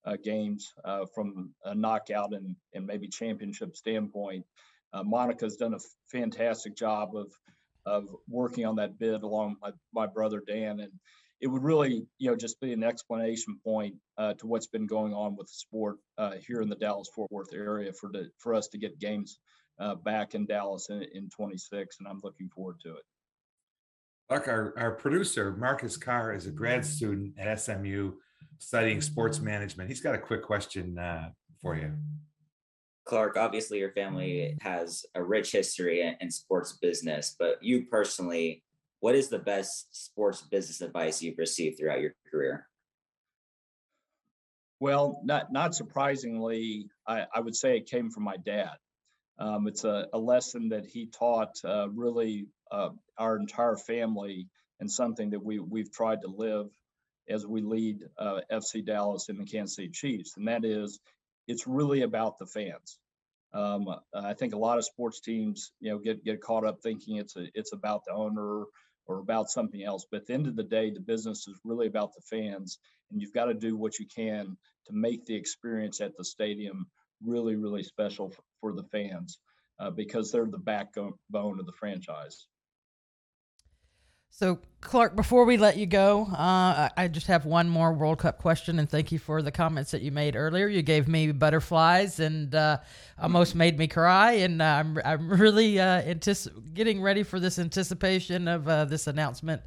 [0.05, 4.45] uh, games uh, from a knockout and, and maybe championship standpoint.
[4.93, 5.79] Uh, Monica's done a
[6.11, 7.33] fantastic job of
[7.85, 10.81] of working on that bid along with my, my brother Dan.
[10.81, 10.93] And
[11.43, 15.13] it would really, you know, just be an explanation point uh, to what's been going
[15.13, 18.55] on with the sport uh, here in the Dallas Fort Worth area for the, for
[18.55, 19.41] us to get games
[19.81, 23.03] uh, back in Dallas in, in 26, and I'm looking forward to it.
[24.29, 28.13] Buck, our, our producer Marcus Carr is a grad student at SMU,
[28.59, 29.89] studying sports management.
[29.89, 31.93] He's got a quick question uh, for you.
[33.05, 38.63] Clark, obviously your family has a rich history in, in sports business, but you personally,
[39.03, 42.69] what is the best sports business advice you've received throughout your career?
[44.79, 48.77] Well, not not surprisingly, I, I would say it came from my dad.
[49.41, 54.47] Um, it's a, a lesson that he taught uh, really uh, our entire family
[54.79, 56.69] and something that we we've tried to live
[57.29, 61.01] as we lead uh, FC Dallas and the Kansas City Chiefs, and that is,
[61.49, 62.99] it's really about the fans.
[63.53, 67.17] Um, I think a lot of sports teams, you know, get get caught up thinking
[67.17, 68.65] it's a, it's about the owner
[69.07, 70.07] or about something else.
[70.11, 72.79] But at the end of the day, the business is really about the fans,
[73.11, 76.87] and you've got to do what you can to make the experience at the stadium
[77.25, 79.39] really, really special for the fans
[79.81, 82.47] uh, because they're the backbone of the franchise.
[84.35, 88.39] So, Clark, before we let you go, uh, I just have one more World Cup
[88.39, 90.69] question, and thank you for the comments that you made earlier.
[90.69, 92.79] You gave me butterflies and uh,
[93.21, 96.15] almost made me cry, and uh, I'm I'm really uh,
[96.73, 99.61] getting ready for this anticipation of uh, this announcement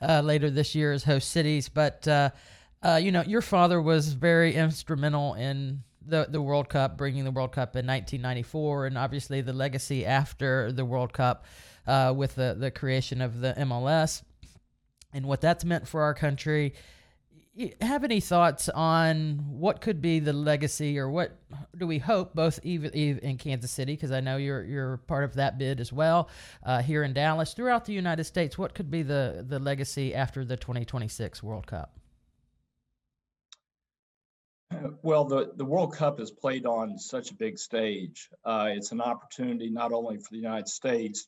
[0.00, 1.68] uh, later this year as host cities.
[1.68, 7.32] But you know, your father was very instrumental in the the World Cup, bringing the
[7.32, 11.44] World Cup in 1994, and obviously the legacy after the World Cup
[11.86, 14.22] uh, with the, the creation of the MLS
[15.12, 16.74] and what that's meant for our country.
[17.82, 21.38] Have any thoughts on what could be the legacy, or what
[21.76, 25.34] do we hope, both even in Kansas City, because I know you're you're part of
[25.34, 26.30] that bid as well,
[26.64, 28.56] uh, here in Dallas, throughout the United States.
[28.56, 31.98] What could be the the legacy after the 2026 World Cup?
[35.02, 38.30] Well, the, the World Cup is played on such a big stage.
[38.44, 41.26] Uh, it's an opportunity not only for the United States,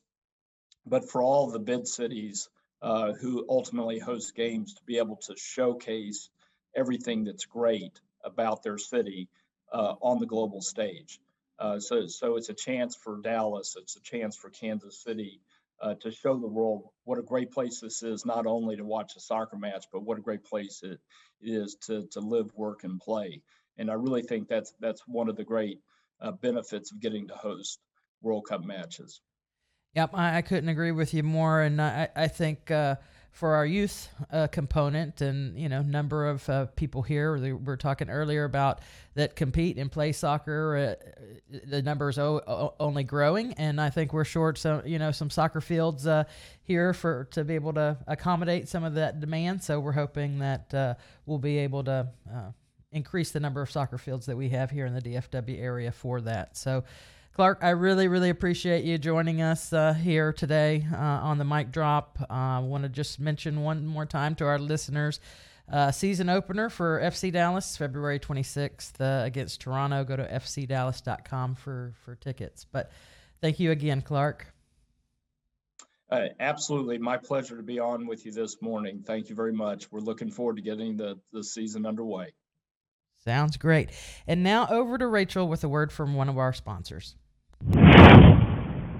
[0.85, 2.49] but for all the bid cities
[2.81, 6.29] uh, who ultimately host games to be able to showcase
[6.75, 9.27] everything that's great about their city
[9.71, 11.19] uh, on the global stage.
[11.57, 15.39] Uh, so, so it's a chance for Dallas, it's a chance for Kansas City
[15.81, 19.15] uh, to show the world what a great place this is, not only to watch
[19.15, 20.99] a soccer match, but what a great place it
[21.41, 23.41] is to, to live, work, and play.
[23.77, 25.79] And I really think that's that's one of the great
[26.21, 27.79] uh, benefits of getting to host
[28.21, 29.21] World Cup matches.
[29.95, 32.95] Yep, I, I, couldn't agree with you more, and I, I think uh,
[33.31, 37.77] for our youth uh, component and you know number of uh, people here, we were
[37.77, 38.79] talking earlier about
[39.13, 40.97] that compete and play soccer.
[40.99, 44.99] Uh, the number is o- o- only growing, and I think we're short some you
[44.99, 46.25] know some soccer fields uh,
[46.63, 49.63] here for to be able to accommodate some of that demand.
[49.63, 52.09] So we're hoping that uh, we'll be able to
[52.91, 56.19] increase the number of soccer fields that we have here in the DFW area for
[56.19, 56.57] that.
[56.57, 56.83] So.
[57.35, 61.69] Clark, I really, really appreciate you joining us uh, here today uh, on the mic
[61.69, 62.17] drop.
[62.21, 65.19] Uh, I want to just mention one more time to our listeners
[65.69, 70.05] uh, season opener for FC Dallas, February 26th uh, against Toronto.
[70.05, 72.65] Go to fcdallas.com for, for tickets.
[72.71, 72.89] But
[73.41, 74.53] thank you again, Clark.
[76.09, 76.99] Uh, absolutely.
[76.99, 79.03] My pleasure to be on with you this morning.
[79.05, 79.91] Thank you very much.
[79.91, 82.31] We're looking forward to getting the, the season underway.
[83.25, 83.89] Sounds great.
[84.25, 87.17] And now over to Rachel with a word from one of our sponsors.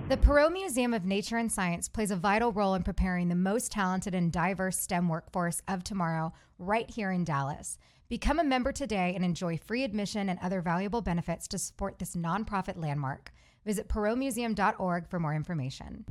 [0.08, 3.72] The Perot Museum of Nature and Science plays a vital role in preparing the most
[3.72, 7.80] talented and diverse STEM workforce of tomorrow right here in Dallas.
[8.08, 12.16] Become a member today and enjoy free admission and other valuable benefits to support this
[12.16, 13.34] nonprofit landmark.
[13.66, 16.06] Visit perotmuseum.org for more information.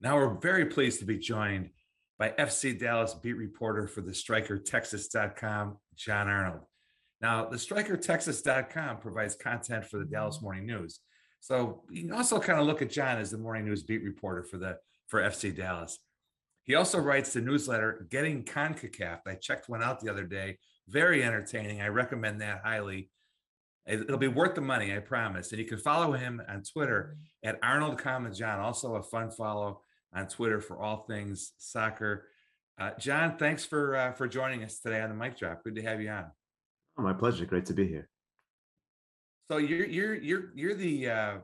[0.00, 1.70] Now we're very pleased to be joined
[2.18, 6.62] by FC Dallas beat reporter for the StrikerTexas.com, Jon Arnold.
[7.20, 10.98] Now, the StrikerTexas.com provides content for the Dallas Morning News.
[11.44, 14.42] So you can also kind of look at Jon as the morning news beat reporter
[14.42, 14.78] for the
[15.08, 15.98] for FC Dallas.
[16.62, 19.18] He also writes the newsletter Getting CONCACAF.
[19.26, 20.56] I checked one out the other day.
[20.88, 21.82] Very entertaining.
[21.82, 23.10] I recommend that highly.
[23.86, 25.52] It'll be worth the money, I promise.
[25.52, 28.60] And you can follow him on Twitter at Arnold Jon.
[28.60, 29.82] Also a fun follow
[30.14, 32.26] on Twitter for all things soccer.
[32.80, 35.62] Uh, Jon, thanks for uh, for joining us today on the mic drop.
[35.62, 36.24] Good to have you on.
[36.96, 37.44] Oh, my pleasure.
[37.44, 38.08] Great to be here.
[39.50, 41.34] So you're you're you're you're the uh,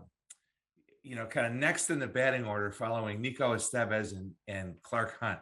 [1.02, 5.18] you know kind of next in the batting order, following Nico Estevez and and Clark
[5.20, 5.38] Hunt.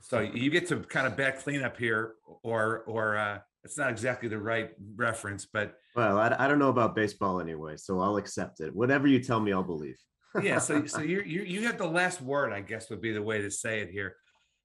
[0.00, 4.28] So you get to kind of bat cleanup here, or or uh, it's not exactly
[4.28, 8.60] the right reference, but well, I, I don't know about baseball anyway, so I'll accept
[8.60, 8.74] it.
[8.74, 9.98] Whatever you tell me, I'll believe.
[10.40, 13.22] yeah, so so you you you have the last word, I guess, would be the
[13.22, 14.14] way to say it here.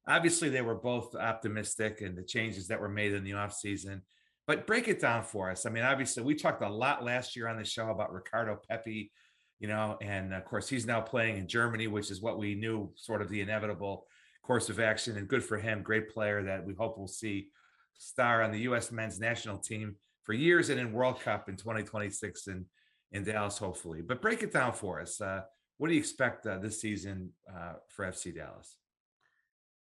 [0.07, 4.01] Obviously, they were both optimistic, and the changes that were made in the offseason
[4.47, 5.65] but break it down for us.
[5.65, 9.11] I mean, obviously, we talked a lot last year on the show about Ricardo Pepi,
[9.59, 12.89] you know, and of course, he's now playing in Germany, which is what we knew
[12.95, 14.07] sort of the inevitable
[14.43, 15.17] course of action.
[15.17, 17.49] And good for him, great player that we hope we'll see
[17.97, 18.91] star on the U.S.
[18.91, 22.65] men's national team for years and in World Cup in 2026 in,
[23.11, 24.01] in Dallas, hopefully.
[24.01, 25.19] But break it down for us.
[25.19, 25.41] Uh,
[25.77, 28.77] what do you expect uh, this season uh, for FC Dallas?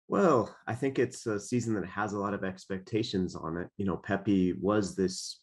[0.08, 3.68] Well, I think it's a season that has a lot of expectations on it.
[3.76, 5.40] You know, Pepi was this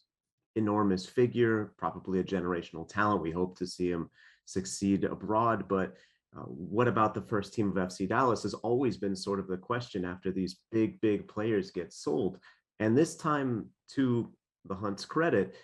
[0.56, 3.22] enormous figure, probably a generational talent.
[3.22, 4.10] We hope to see him
[4.44, 5.68] succeed abroad.
[5.68, 5.94] But
[6.36, 9.56] uh, what about the first team of FC Dallas has always been sort of the
[9.56, 12.38] question after these big, big players get sold.
[12.80, 14.32] And this time, to
[14.64, 15.54] the Hunt's credit,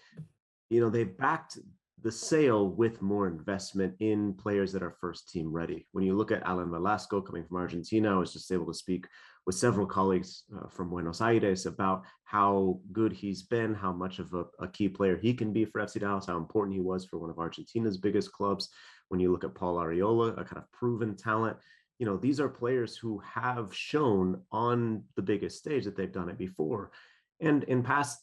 [0.71, 1.59] you know, they backed
[2.03, 5.87] the sale with more investment in players that are first team ready.
[5.93, 9.07] When you look at Alan Velasco coming from Argentina, I was just able to speak
[9.47, 14.33] with several colleagues uh, from Buenos Aires about how good he's been, how much of
[14.35, 17.19] a, a, key player he can be for FC Dallas, how important he was for
[17.19, 18.69] one of Argentina's biggest clubs.
[19.09, 21.57] When you look at Paul Arriola, a kind of proven talent,
[21.99, 26.29] you know, these are players who have shown on the biggest stage that they've done
[26.29, 26.91] it before.
[27.41, 28.21] And in past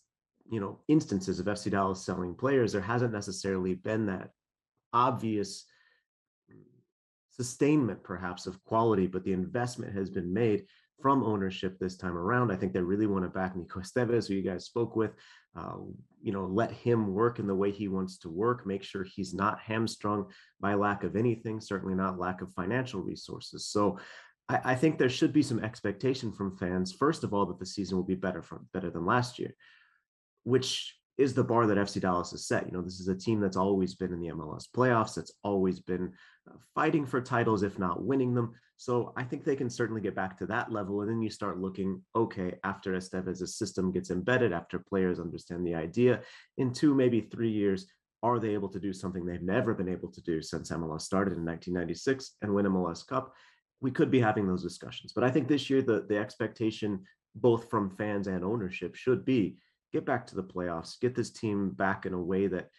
[0.50, 4.30] you know instances of FC Dallas selling players, there hasn't necessarily been that
[4.94, 5.66] obvious
[7.40, 10.66] sustainment, perhaps, of quality, but the investment has been made
[11.02, 12.52] from ownership this time around.
[12.52, 15.12] I think they really want to back Nico Estevez, who you guys spoke with.
[15.56, 15.78] Uh,
[16.22, 18.68] you know, let him work in the way he wants to work.
[18.68, 20.26] Make sure he's not hamstrung
[20.60, 21.62] by lack of anything.
[21.62, 23.68] Certainly not lack of financial resources.
[23.68, 24.00] So.
[24.50, 26.92] I, I think there should be some expectation from fans.
[26.92, 29.54] First of all, that the season will be better from better than last year
[30.44, 32.66] which is the bar that FC Dallas has set.
[32.66, 35.82] You know, this is a team that's always been in the MLS playoffs, that's always
[35.82, 36.14] been
[36.50, 38.54] uh, fighting for titles, if not winning them.
[38.78, 41.02] So I think they can certainly get back to that level.
[41.02, 45.76] And then you start looking, okay, after Estevez's system gets embedded, after players understand the
[45.76, 46.22] idea,
[46.58, 47.88] in two, maybe three years,
[48.24, 51.38] are they able to do something they've never been able to do since MLS started
[51.38, 53.34] in 1996 and win MLS Cup?
[53.82, 55.12] We could be having those discussions.
[55.14, 57.04] But I think this year, the, the expectation,
[57.36, 59.58] both from fans and ownership, should be
[59.92, 62.70] get back to the playoffs, get this team back in a way that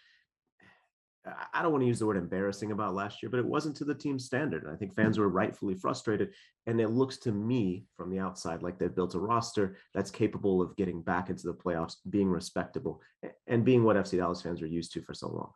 [1.52, 3.84] I don't want to use the word embarrassing about last year, but it wasn't to
[3.84, 4.64] the team's standard.
[4.64, 6.32] And I think fans were rightfully frustrated.
[6.66, 10.62] And it looks to me from the outside like they've built a roster that's capable
[10.62, 13.02] of getting back into the playoffs, being respectable,
[13.46, 15.52] and being what FC Dallas fans are used to for so long.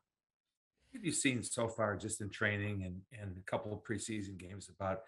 [0.91, 4.37] What have you seen so far just in training and, and a couple of preseason
[4.37, 5.01] games about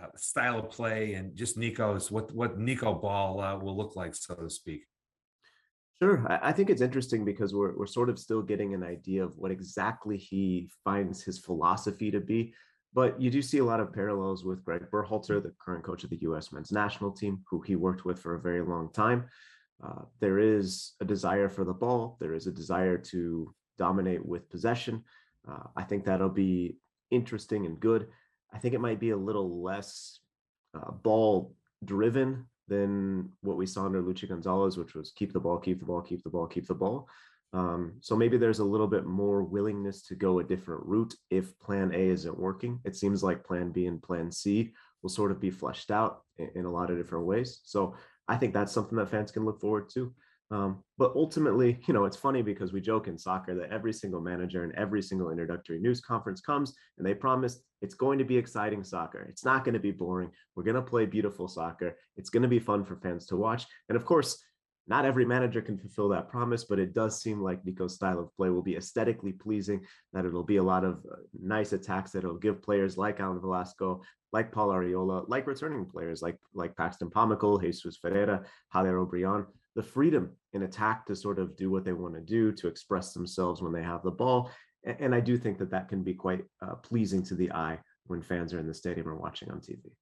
[0.00, 4.14] uh, style of play and just Nico's what what Nico ball uh, will look like,
[4.14, 4.84] so to speak?
[6.02, 6.26] Sure.
[6.28, 9.50] I think it's interesting because we're, we're sort of still getting an idea of what
[9.50, 12.52] exactly he finds his philosophy to be.
[12.92, 16.10] But you do see a lot of parallels with Greg Berhalter, the current coach of
[16.10, 16.52] the U.S.
[16.52, 19.24] men's national team, who he worked with for a very long time.
[19.82, 24.48] Uh, there is a desire for the ball, there is a desire to dominate with
[24.50, 25.02] possession.
[25.46, 26.76] Uh, I think that'll be
[27.10, 28.08] interesting and good.
[28.52, 30.20] I think it might be a little less
[30.74, 35.58] uh, ball driven than what we saw under Luchi Gonzalez, which was keep the ball,
[35.58, 37.08] keep the ball, keep the ball, keep the ball.
[37.52, 41.58] Um, so maybe there's a little bit more willingness to go a different route if
[41.58, 42.80] plan A isn't working.
[42.84, 46.50] It seems like plan B and plan C will sort of be fleshed out in,
[46.54, 47.60] in a lot of different ways.
[47.64, 47.94] So
[48.28, 50.12] I think that's something that fans can look forward to.
[50.50, 54.20] Um, but ultimately, you know, it's funny because we joke in soccer that every single
[54.20, 58.36] manager and every single introductory news conference comes and they promise it's going to be
[58.36, 59.26] exciting soccer.
[59.28, 60.30] It's not going to be boring.
[60.54, 61.96] We're going to play beautiful soccer.
[62.16, 63.66] It's going to be fun for fans to watch.
[63.88, 64.42] And of course,
[64.88, 68.34] not every manager can fulfill that promise, but it does seem like Nico's style of
[68.36, 72.22] play will be aesthetically pleasing, that it'll be a lot of uh, nice attacks that
[72.22, 74.00] it'll give players like Alan Velasco,
[74.32, 79.82] like Paul Arriola, like returning players like, like Paxton Pomykal, Jesus Ferreira, Jader Obrian, the
[79.82, 83.62] freedom in attack to sort of do what they want to do, to express themselves
[83.62, 84.50] when they have the ball.
[84.84, 88.22] And I do think that that can be quite uh, pleasing to the eye when
[88.22, 89.92] fans are in the stadium or watching on TV.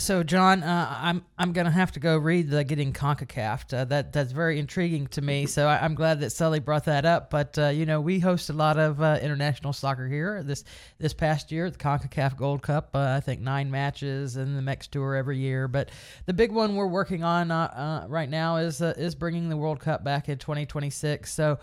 [0.00, 3.72] So, Jon, uh, I'm I'm gonna have to go read the getting Concacaf.
[3.72, 5.44] Uh, that that's very intriguing to me.
[5.44, 7.28] So I, am glad that Sully brought that up.
[7.28, 10.42] But uh, you know, we host a lot of uh, international soccer here.
[10.42, 10.64] This
[10.98, 12.90] this past year, the Concacaf Gold Cup.
[12.94, 15.68] Uh, I think nine matches and the Mex Tour every year.
[15.68, 15.90] But
[16.24, 20.02] the big one we're working on uh, right now is is bringing the World Cup
[20.02, 21.30] back in 2026.
[21.30, 21.58] So.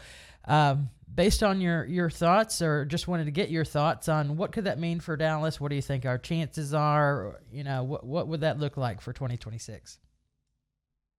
[0.47, 4.51] Um, based on your your thoughts, or just wanted to get your thoughts on what
[4.51, 5.59] could that mean for Dallas?
[5.59, 7.41] What do you think our chances are?
[7.51, 9.99] You know, what what would that look like for 2026?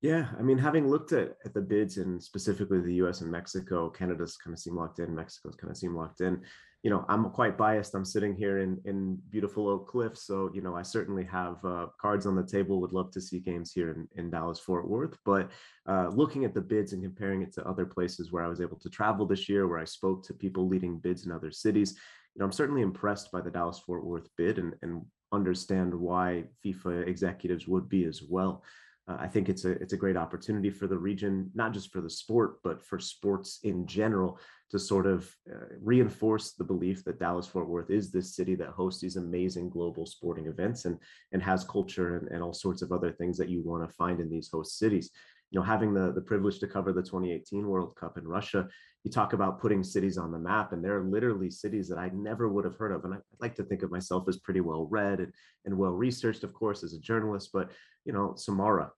[0.02, 3.22] Yeah, I mean, having looked at, at the bids and specifically the U.S.
[3.22, 6.44] and Mexico, Canada's kind of seem locked in, Mexico's kind of seem locked in
[6.84, 7.96] you know, I'm quite biased.
[7.96, 11.88] I'm sitting here in in beautiful Oak Cliff, so you know, I certainly have uh,
[12.00, 12.80] cards on the table.
[12.82, 15.50] Would love to see games here in, in Dallas Fort Worth, but
[15.90, 18.78] uh, looking at the bids and comparing it to other places where I was able
[18.78, 21.96] to travel this year, where I spoke to people leading bids in other cities,
[22.36, 25.04] you know, I'm certainly impressed by the Dallas Fort Worth bid and and
[25.34, 28.64] understand why FIFA executives would be as well.
[29.08, 32.02] Uh, I think it's a it's a great opportunity for the region, not just for
[32.02, 34.40] the sport, but for sports in general,
[34.72, 38.70] to sort of uh, reinforce the belief that Dallas Fort Worth is this city that
[38.70, 40.98] hosts these amazing global sporting events and
[41.32, 44.20] and has culture and, and all sorts of other things that you want to find
[44.20, 45.10] in these host cities.
[45.52, 48.68] You know, having the the privilege to cover the 2018 World Cup in Russia,
[49.04, 52.10] you talk about putting cities on the map, and there are literally cities that I
[52.14, 53.06] never would have heard of.
[53.06, 55.32] And I, like to think of myself as pretty well read and,
[55.66, 57.52] and well researched, of course, as a journalist.
[57.54, 57.72] But
[58.04, 58.92] you know, Samara,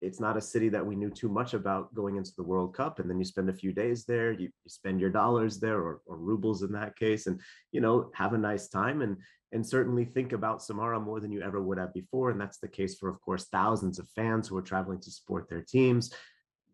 [0.00, 2.98] it's not a city that we knew too much about going into the World Cup.
[2.98, 6.00] And then you spend a few days there, you, you spend your dollars there or,
[6.06, 7.40] or rubles in that case, and
[7.72, 9.16] you know, have a nice time and
[9.52, 12.30] and certainly think about Samara more than you ever would have before.
[12.30, 15.48] And that's the case for, of course, thousands of fans who are traveling to support
[15.48, 16.12] their teams.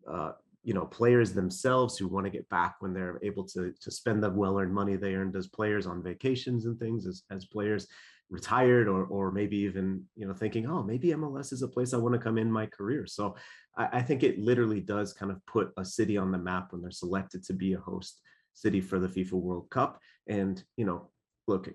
[0.05, 0.33] Uh,
[0.65, 4.21] you know, players themselves who want to get back when they're able to to spend
[4.21, 7.87] the well-earned money they earned as players on vacations and things as, as players
[8.31, 11.97] retired or or maybe even you know thinking oh maybe mls is a place i
[11.97, 13.05] want to come in my career.
[13.05, 13.35] So
[13.77, 16.81] I, I, think it literally does kind of put a city on the map when
[16.81, 18.21] they're selected to be a host
[18.53, 19.99] city for the fifa world cup.
[20.27, 21.11] And you know
[21.47, 21.69] look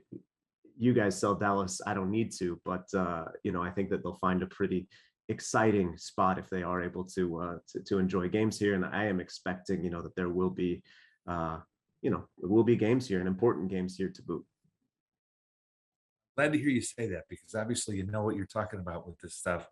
[0.76, 4.02] you guys sell dallas i don't need to but uh you know i think that
[4.02, 4.88] they'll find a pretty
[5.30, 9.04] exciting spot if they are able to uh to, to enjoy games here and i
[9.04, 10.82] am expecting you know that there will be
[11.28, 11.58] uh
[12.02, 14.44] you know, there will be games here and important games here to boot
[16.36, 19.18] glad to hear you say that because obviously you know what you're talking about with
[19.18, 19.68] this stuff.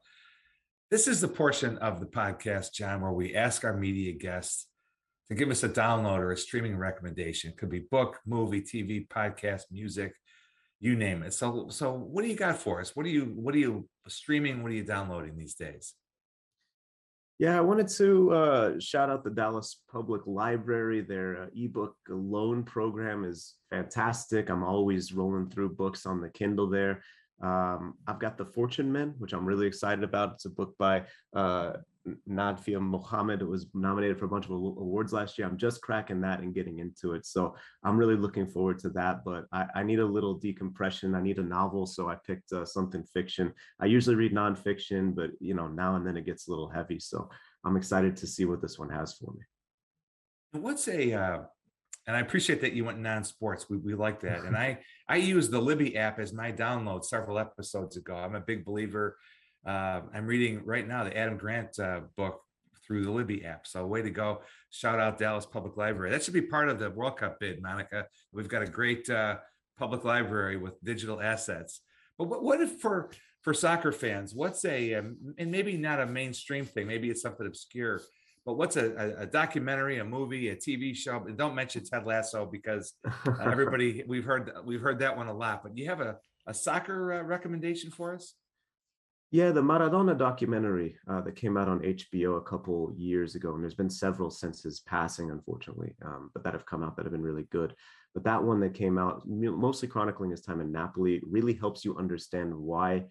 [0.90, 4.66] This is the portion of the podcast, Jon, where we ask our media guests
[5.30, 7.50] to give us a download or a streaming recommendation.
[7.50, 10.12] It could be book, movie, TV, podcast, music,
[10.81, 11.35] you name it.
[11.35, 12.95] So, so what do you got for us?
[12.95, 14.62] What are you, what are you streaming?
[14.62, 15.95] What are you downloading these days?
[17.39, 21.03] Yeah, I wanted to uh, shout out the Dallas Public Library.
[21.03, 24.51] Their uh, ebook loan program is fantastic.
[24.51, 27.03] I'm always rolling through books on the Kindle there.
[27.41, 30.34] Um, I've got The Fortune Men, which I'm really excited about.
[30.34, 31.74] It's a book by uh,
[32.28, 33.43] Nadifa Mohamed.
[33.43, 35.47] It was nominated for a bunch of awards last year.
[35.47, 37.26] I'm just cracking that and getting into it.
[37.26, 39.24] So I'm really looking forward to that.
[39.24, 41.14] But I, I need a little decompression.
[41.14, 41.86] I need a novel.
[41.86, 43.53] So I picked uh, something fiction.
[43.80, 46.99] I usually read nonfiction, but you know, now and then it gets a little heavy.
[46.99, 47.28] So
[47.64, 50.61] I'm excited to see what this one has for me.
[50.61, 51.39] What's a uh,
[52.09, 53.68] and I appreciate that you went non-sports.
[53.68, 54.40] We, we like that.
[54.44, 54.78] And I
[55.09, 58.16] I use the Libby app as my download several episodes ago.
[58.16, 59.18] I'm a big believer.
[59.64, 62.40] Uh, I'm reading right now the Adam Grant uh, book
[62.84, 63.66] through the Libby app.
[63.66, 64.40] So way to go!
[64.70, 66.11] Shout out Dallas Public Library.
[66.11, 68.06] That should be part of the World Cup bid, Monica.
[68.32, 69.36] We've got a great uh,
[69.78, 71.82] public library with digital assets.
[72.16, 73.11] But what, what if for
[73.42, 74.34] for soccer fans?
[74.34, 76.86] What's a um, and maybe not a mainstream thing?
[76.86, 78.00] Maybe it's something obscure
[78.49, 81.22] but what's a, a, documentary, a movie, a TV show?
[81.26, 85.34] And don't mention Ted Lasso because uh, everybody we've heard we've heard that one a
[85.34, 85.62] lot.
[85.62, 88.32] But you have a a soccer uh, recommendation for us?
[89.30, 93.62] Yeah, the Maradona documentary uh, that came out on HBO a couple years ago, and
[93.62, 97.12] there's been several since his passing, unfortunately, um, but that have come out that have
[97.12, 97.74] been really good.
[98.14, 101.99] But that one that came out, mostly chronicling his time in Napoli, really helps you
[101.99, 103.05] understand why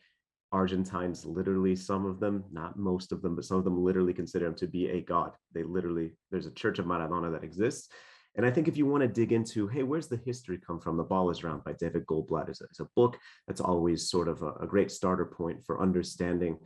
[0.51, 4.45] Argentines literally, some of them, not most of them, but some of them literally consider
[4.45, 5.31] him to be a god.
[5.53, 7.89] They literally, there's a church of Maradona that exists.
[8.35, 10.95] And I think if you want to dig into, hey, where's the history come from?
[10.95, 13.17] The Ball is Round by David Goldblatt is a, is a book
[13.47, 16.57] that's always sort of a, a great starter point for understanding.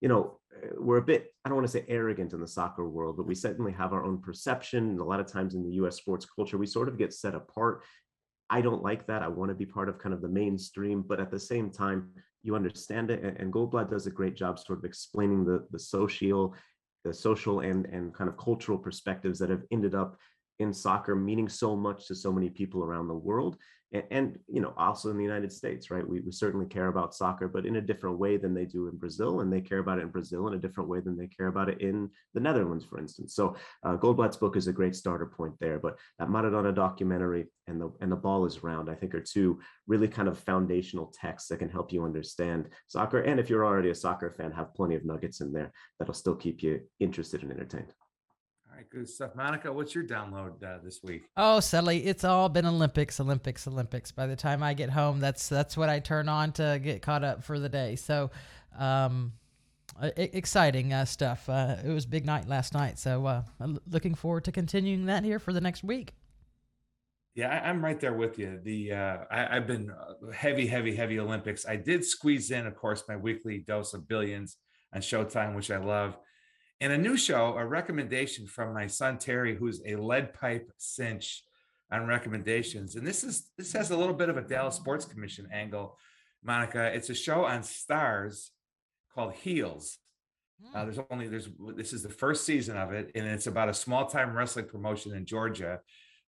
[0.00, 2.88] You know, eh, we're a bit, I don't want to say arrogant in the soccer
[2.88, 4.90] world, but we certainly have our own perception.
[4.90, 7.34] And a lot of times in the US sports culture, we sort of get set
[7.34, 7.82] apart
[8.48, 9.22] I don't like that.
[9.22, 12.10] I want to be part of kind of the mainstream, but at the same time,
[12.42, 13.36] you understand it.
[13.38, 16.54] And Goldblatt does a great job sort of explaining the the social,
[17.04, 20.16] the social and and kind of cultural perspectives that have ended up
[20.58, 23.56] in soccer meaning so much to so many people around the world
[23.92, 26.06] and, and, you know also in the united states right?
[26.06, 28.96] We, we certainly care about soccer but in a different way than they do in
[28.96, 31.46] brazil and they care about it in brazil in a different way than they care
[31.46, 33.34] about it in the netherlands for instance.
[33.34, 37.80] So uh, goldblatt's book is a great starter point there but that maradona documentary and
[37.80, 41.48] the and the ball is round i think are two really kind of foundational texts
[41.48, 44.94] that can help you understand soccer and if you're already a soccer fan have plenty
[44.94, 47.92] of nuggets in there that'll still keep you interested and entertained
[48.76, 49.34] right, good stuff.
[49.34, 51.24] Monica, what's your download uh, this week?
[51.36, 54.12] Oh, Sally, it's all been Olympics, Olympics, Olympics.
[54.12, 57.24] By the time I get home, that's that's what I turn on to get caught
[57.24, 57.96] up for the day.
[57.96, 58.30] So,
[58.78, 59.32] um,
[60.00, 61.48] exciting uh, stuff.
[61.48, 65.24] Uh, it was big night last night, so uh, I'm looking forward to continuing that
[65.24, 66.12] here for the next week.
[67.34, 68.60] Yeah, I, am right there with you.
[68.62, 71.66] The uh, I, have been uh, heavy, heavy, heavy Olympics.
[71.66, 74.56] I did squeeze in, of course, my weekly dose of billions
[74.94, 76.16] on Showtime, which I love.
[76.80, 81.42] And a new show, a recommendation from my son Terry, who's a lead pipe cinch
[81.90, 82.96] on recommendations.
[82.96, 85.96] And this is this has a little bit of a Dallas Sports Commission angle,
[86.42, 86.92] Monica.
[86.94, 88.50] It's a show on Starz
[89.14, 89.98] called Heels.
[90.74, 93.74] Uh, there's only there's this is the first season of it, and it's about a
[93.74, 95.80] small time wrestling promotion in Georgia.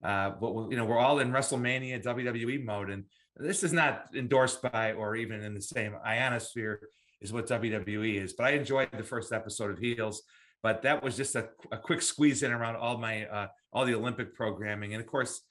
[0.02, 3.04] Uh, but you know we're all in WrestleMania WWE mode, and
[3.36, 6.80] this is not endorsed by or even in the same ionosphere
[7.20, 8.32] is what WWE is.
[8.32, 10.22] But I enjoyed the first episode of Heels.
[10.62, 13.94] But that was just a, a quick squeeze in around all my uh, all the
[13.94, 15.42] Olympic programming, and of course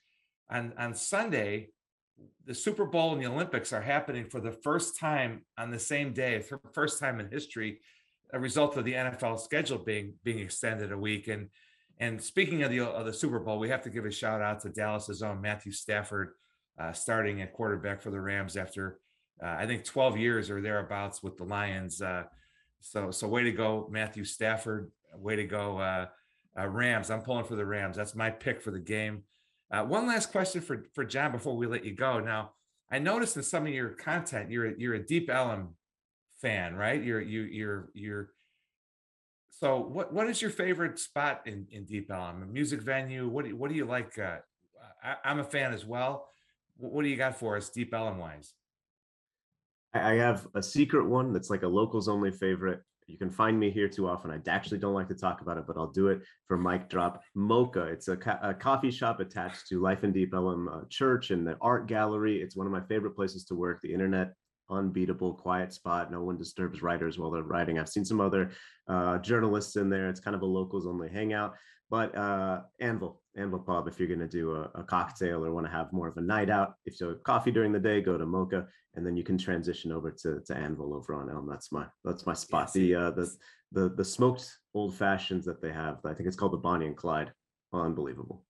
[0.49, 1.69] on on Sunday
[2.45, 6.13] the Super Bowl and the Olympics are happening for the first time on the same
[6.13, 7.79] day, for the first time in history,
[8.33, 11.27] a result of the NFL schedule being being extended a week.
[11.27, 11.49] And
[11.99, 14.61] and speaking of the of the Super Bowl, we have to give a shout out
[14.61, 16.33] to Dallas's own Matthew Stafford,
[16.79, 18.99] uh, starting at quarterback for the Rams after
[19.43, 22.01] uh, I think 12 years or thereabouts with the Lions.
[22.01, 22.23] Uh,
[22.81, 24.91] so so way to go, Matthew Stafford.
[25.15, 26.07] Way to go, uh,
[26.59, 27.09] uh, Rams.
[27.09, 27.97] I'm pulling for the Rams.
[27.97, 29.23] That's my pick for the game.
[29.71, 32.19] Uh, one last question for for Jon before we let you go.
[32.19, 32.51] Now,
[32.91, 35.75] I noticed in some of your content, you're a, you're a Deep Ellum
[36.41, 37.01] fan, right?
[37.01, 38.29] You're you you're you're.
[39.49, 42.43] So, what what is your favorite spot in in Deep Ellum?
[42.43, 43.27] A music venue?
[43.27, 44.17] What do what do you like?
[44.17, 44.37] Uh,
[45.03, 46.29] I, I'm a fan as well.
[46.77, 48.53] What, what do you got for us, Deep Ellum wise?
[50.01, 52.81] I have a secret one that's like a locals only favorite.
[53.07, 54.31] You can find me here too often.
[54.31, 57.21] I actually don't like to talk about it, but I'll do it for Mic Drop.
[57.35, 57.83] Mocha.
[57.83, 61.47] It's a, ca- a coffee shop attached to Life in Deep Ellum uh, Church and
[61.47, 62.41] the art gallery.
[62.41, 63.79] It's one of my favorite places to work.
[63.81, 64.33] The internet,
[64.69, 66.11] unbeatable, quiet spot.
[66.11, 67.79] No one disturbs writers while they're writing.
[67.79, 68.51] I've seen some other
[68.89, 70.09] uh, journalists in there.
[70.09, 71.53] It's kind of a locals only hangout.
[71.89, 75.65] But uh, Anvil, Anvil Pub, if you're going to do a, a cocktail or want
[75.65, 78.17] to have more of a night out, if you have coffee during the day, go
[78.17, 81.47] to Mocha, and then you can transition over to, to Anvil over on Elm.
[81.49, 82.73] That's my that's my spot.
[82.73, 83.31] the uh, the
[83.71, 85.99] the the smoked old fashions that they have.
[86.03, 87.31] I think it's called the Bonnie and Clyde.
[87.71, 88.43] Unbelievable.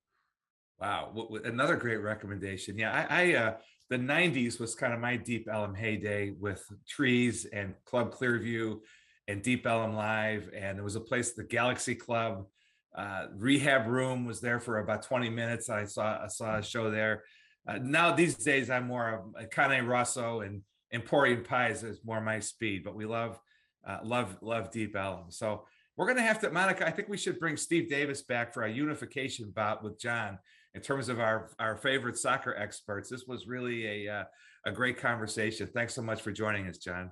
[0.79, 2.77] Wow, another great recommendation.
[2.77, 3.53] Yeah, I, I uh,
[3.89, 8.79] the '90s was kind of my Deep Ellum heyday with Trees and Club Clearview
[9.27, 12.45] and Deep Ellum Live, and there was a place, the Galaxy Club.
[12.97, 15.69] Uh, Rehab Room was there for about 20 minutes.
[15.69, 17.23] I saw I saw a show there.
[17.67, 22.21] Uh, now these days, I'm more of a Cane Rosso and Emporium Pies is more
[22.21, 23.39] my speed, but we love
[23.87, 25.29] uh, love love Deep Ellum.
[25.29, 26.87] So we're gonna have to, Monica.
[26.87, 30.39] I think we should bring Steve Davis back for a unification bout with Jon
[30.73, 33.09] in terms of our our favorite soccer experts.
[33.09, 34.23] This was really a uh,
[34.65, 35.67] a great conversation.
[35.67, 37.11] Thanks so much for joining us, Jon.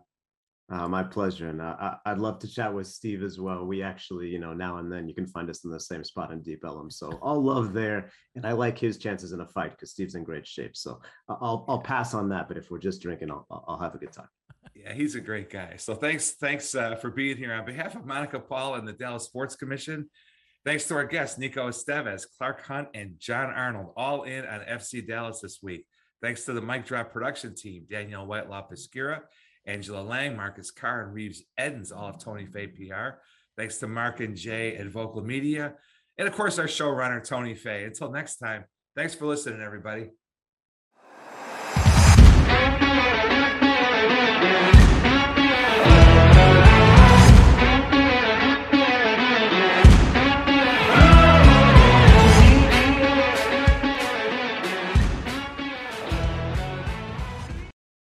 [0.68, 3.66] Uh, my pleasure, and uh, I- I'd love to chat with Steve as well.
[3.66, 6.32] We actually, you know, now and then you can find us in the same spot
[6.32, 8.10] in Deep Ellum, so all love there.
[8.36, 10.76] And I like his chances in a fight because Steve's in great shape.
[10.76, 11.00] So
[11.30, 12.48] I'll I'll pass on that.
[12.48, 14.28] But if we're just drinking, I'll I'll have a good time.
[14.74, 15.76] Yeah, he's a great guy.
[15.78, 19.26] So thanks thanks uh, for being here on behalf of Monica Paul and the Dallas
[19.26, 20.10] Sports Commission.
[20.66, 25.08] Thanks to our guests Nico Estevez, Clark Hunt, and Jon Arnold, all in on FC
[25.08, 25.86] Dallas this week.
[26.24, 29.22] Thanks to the Mic Drop production team, Danielle Whitelaw Pesquera,
[29.66, 33.20] Angela Lang, Marcus Carr, and Reeves Edens, all of Tony Fay PR.
[33.58, 35.76] Thanks to Mark and Jay at Vocal Media.
[36.18, 37.84] And of course, our showrunner, Tony Fay.
[37.84, 40.10] Until next time, thanks for listening, everybody.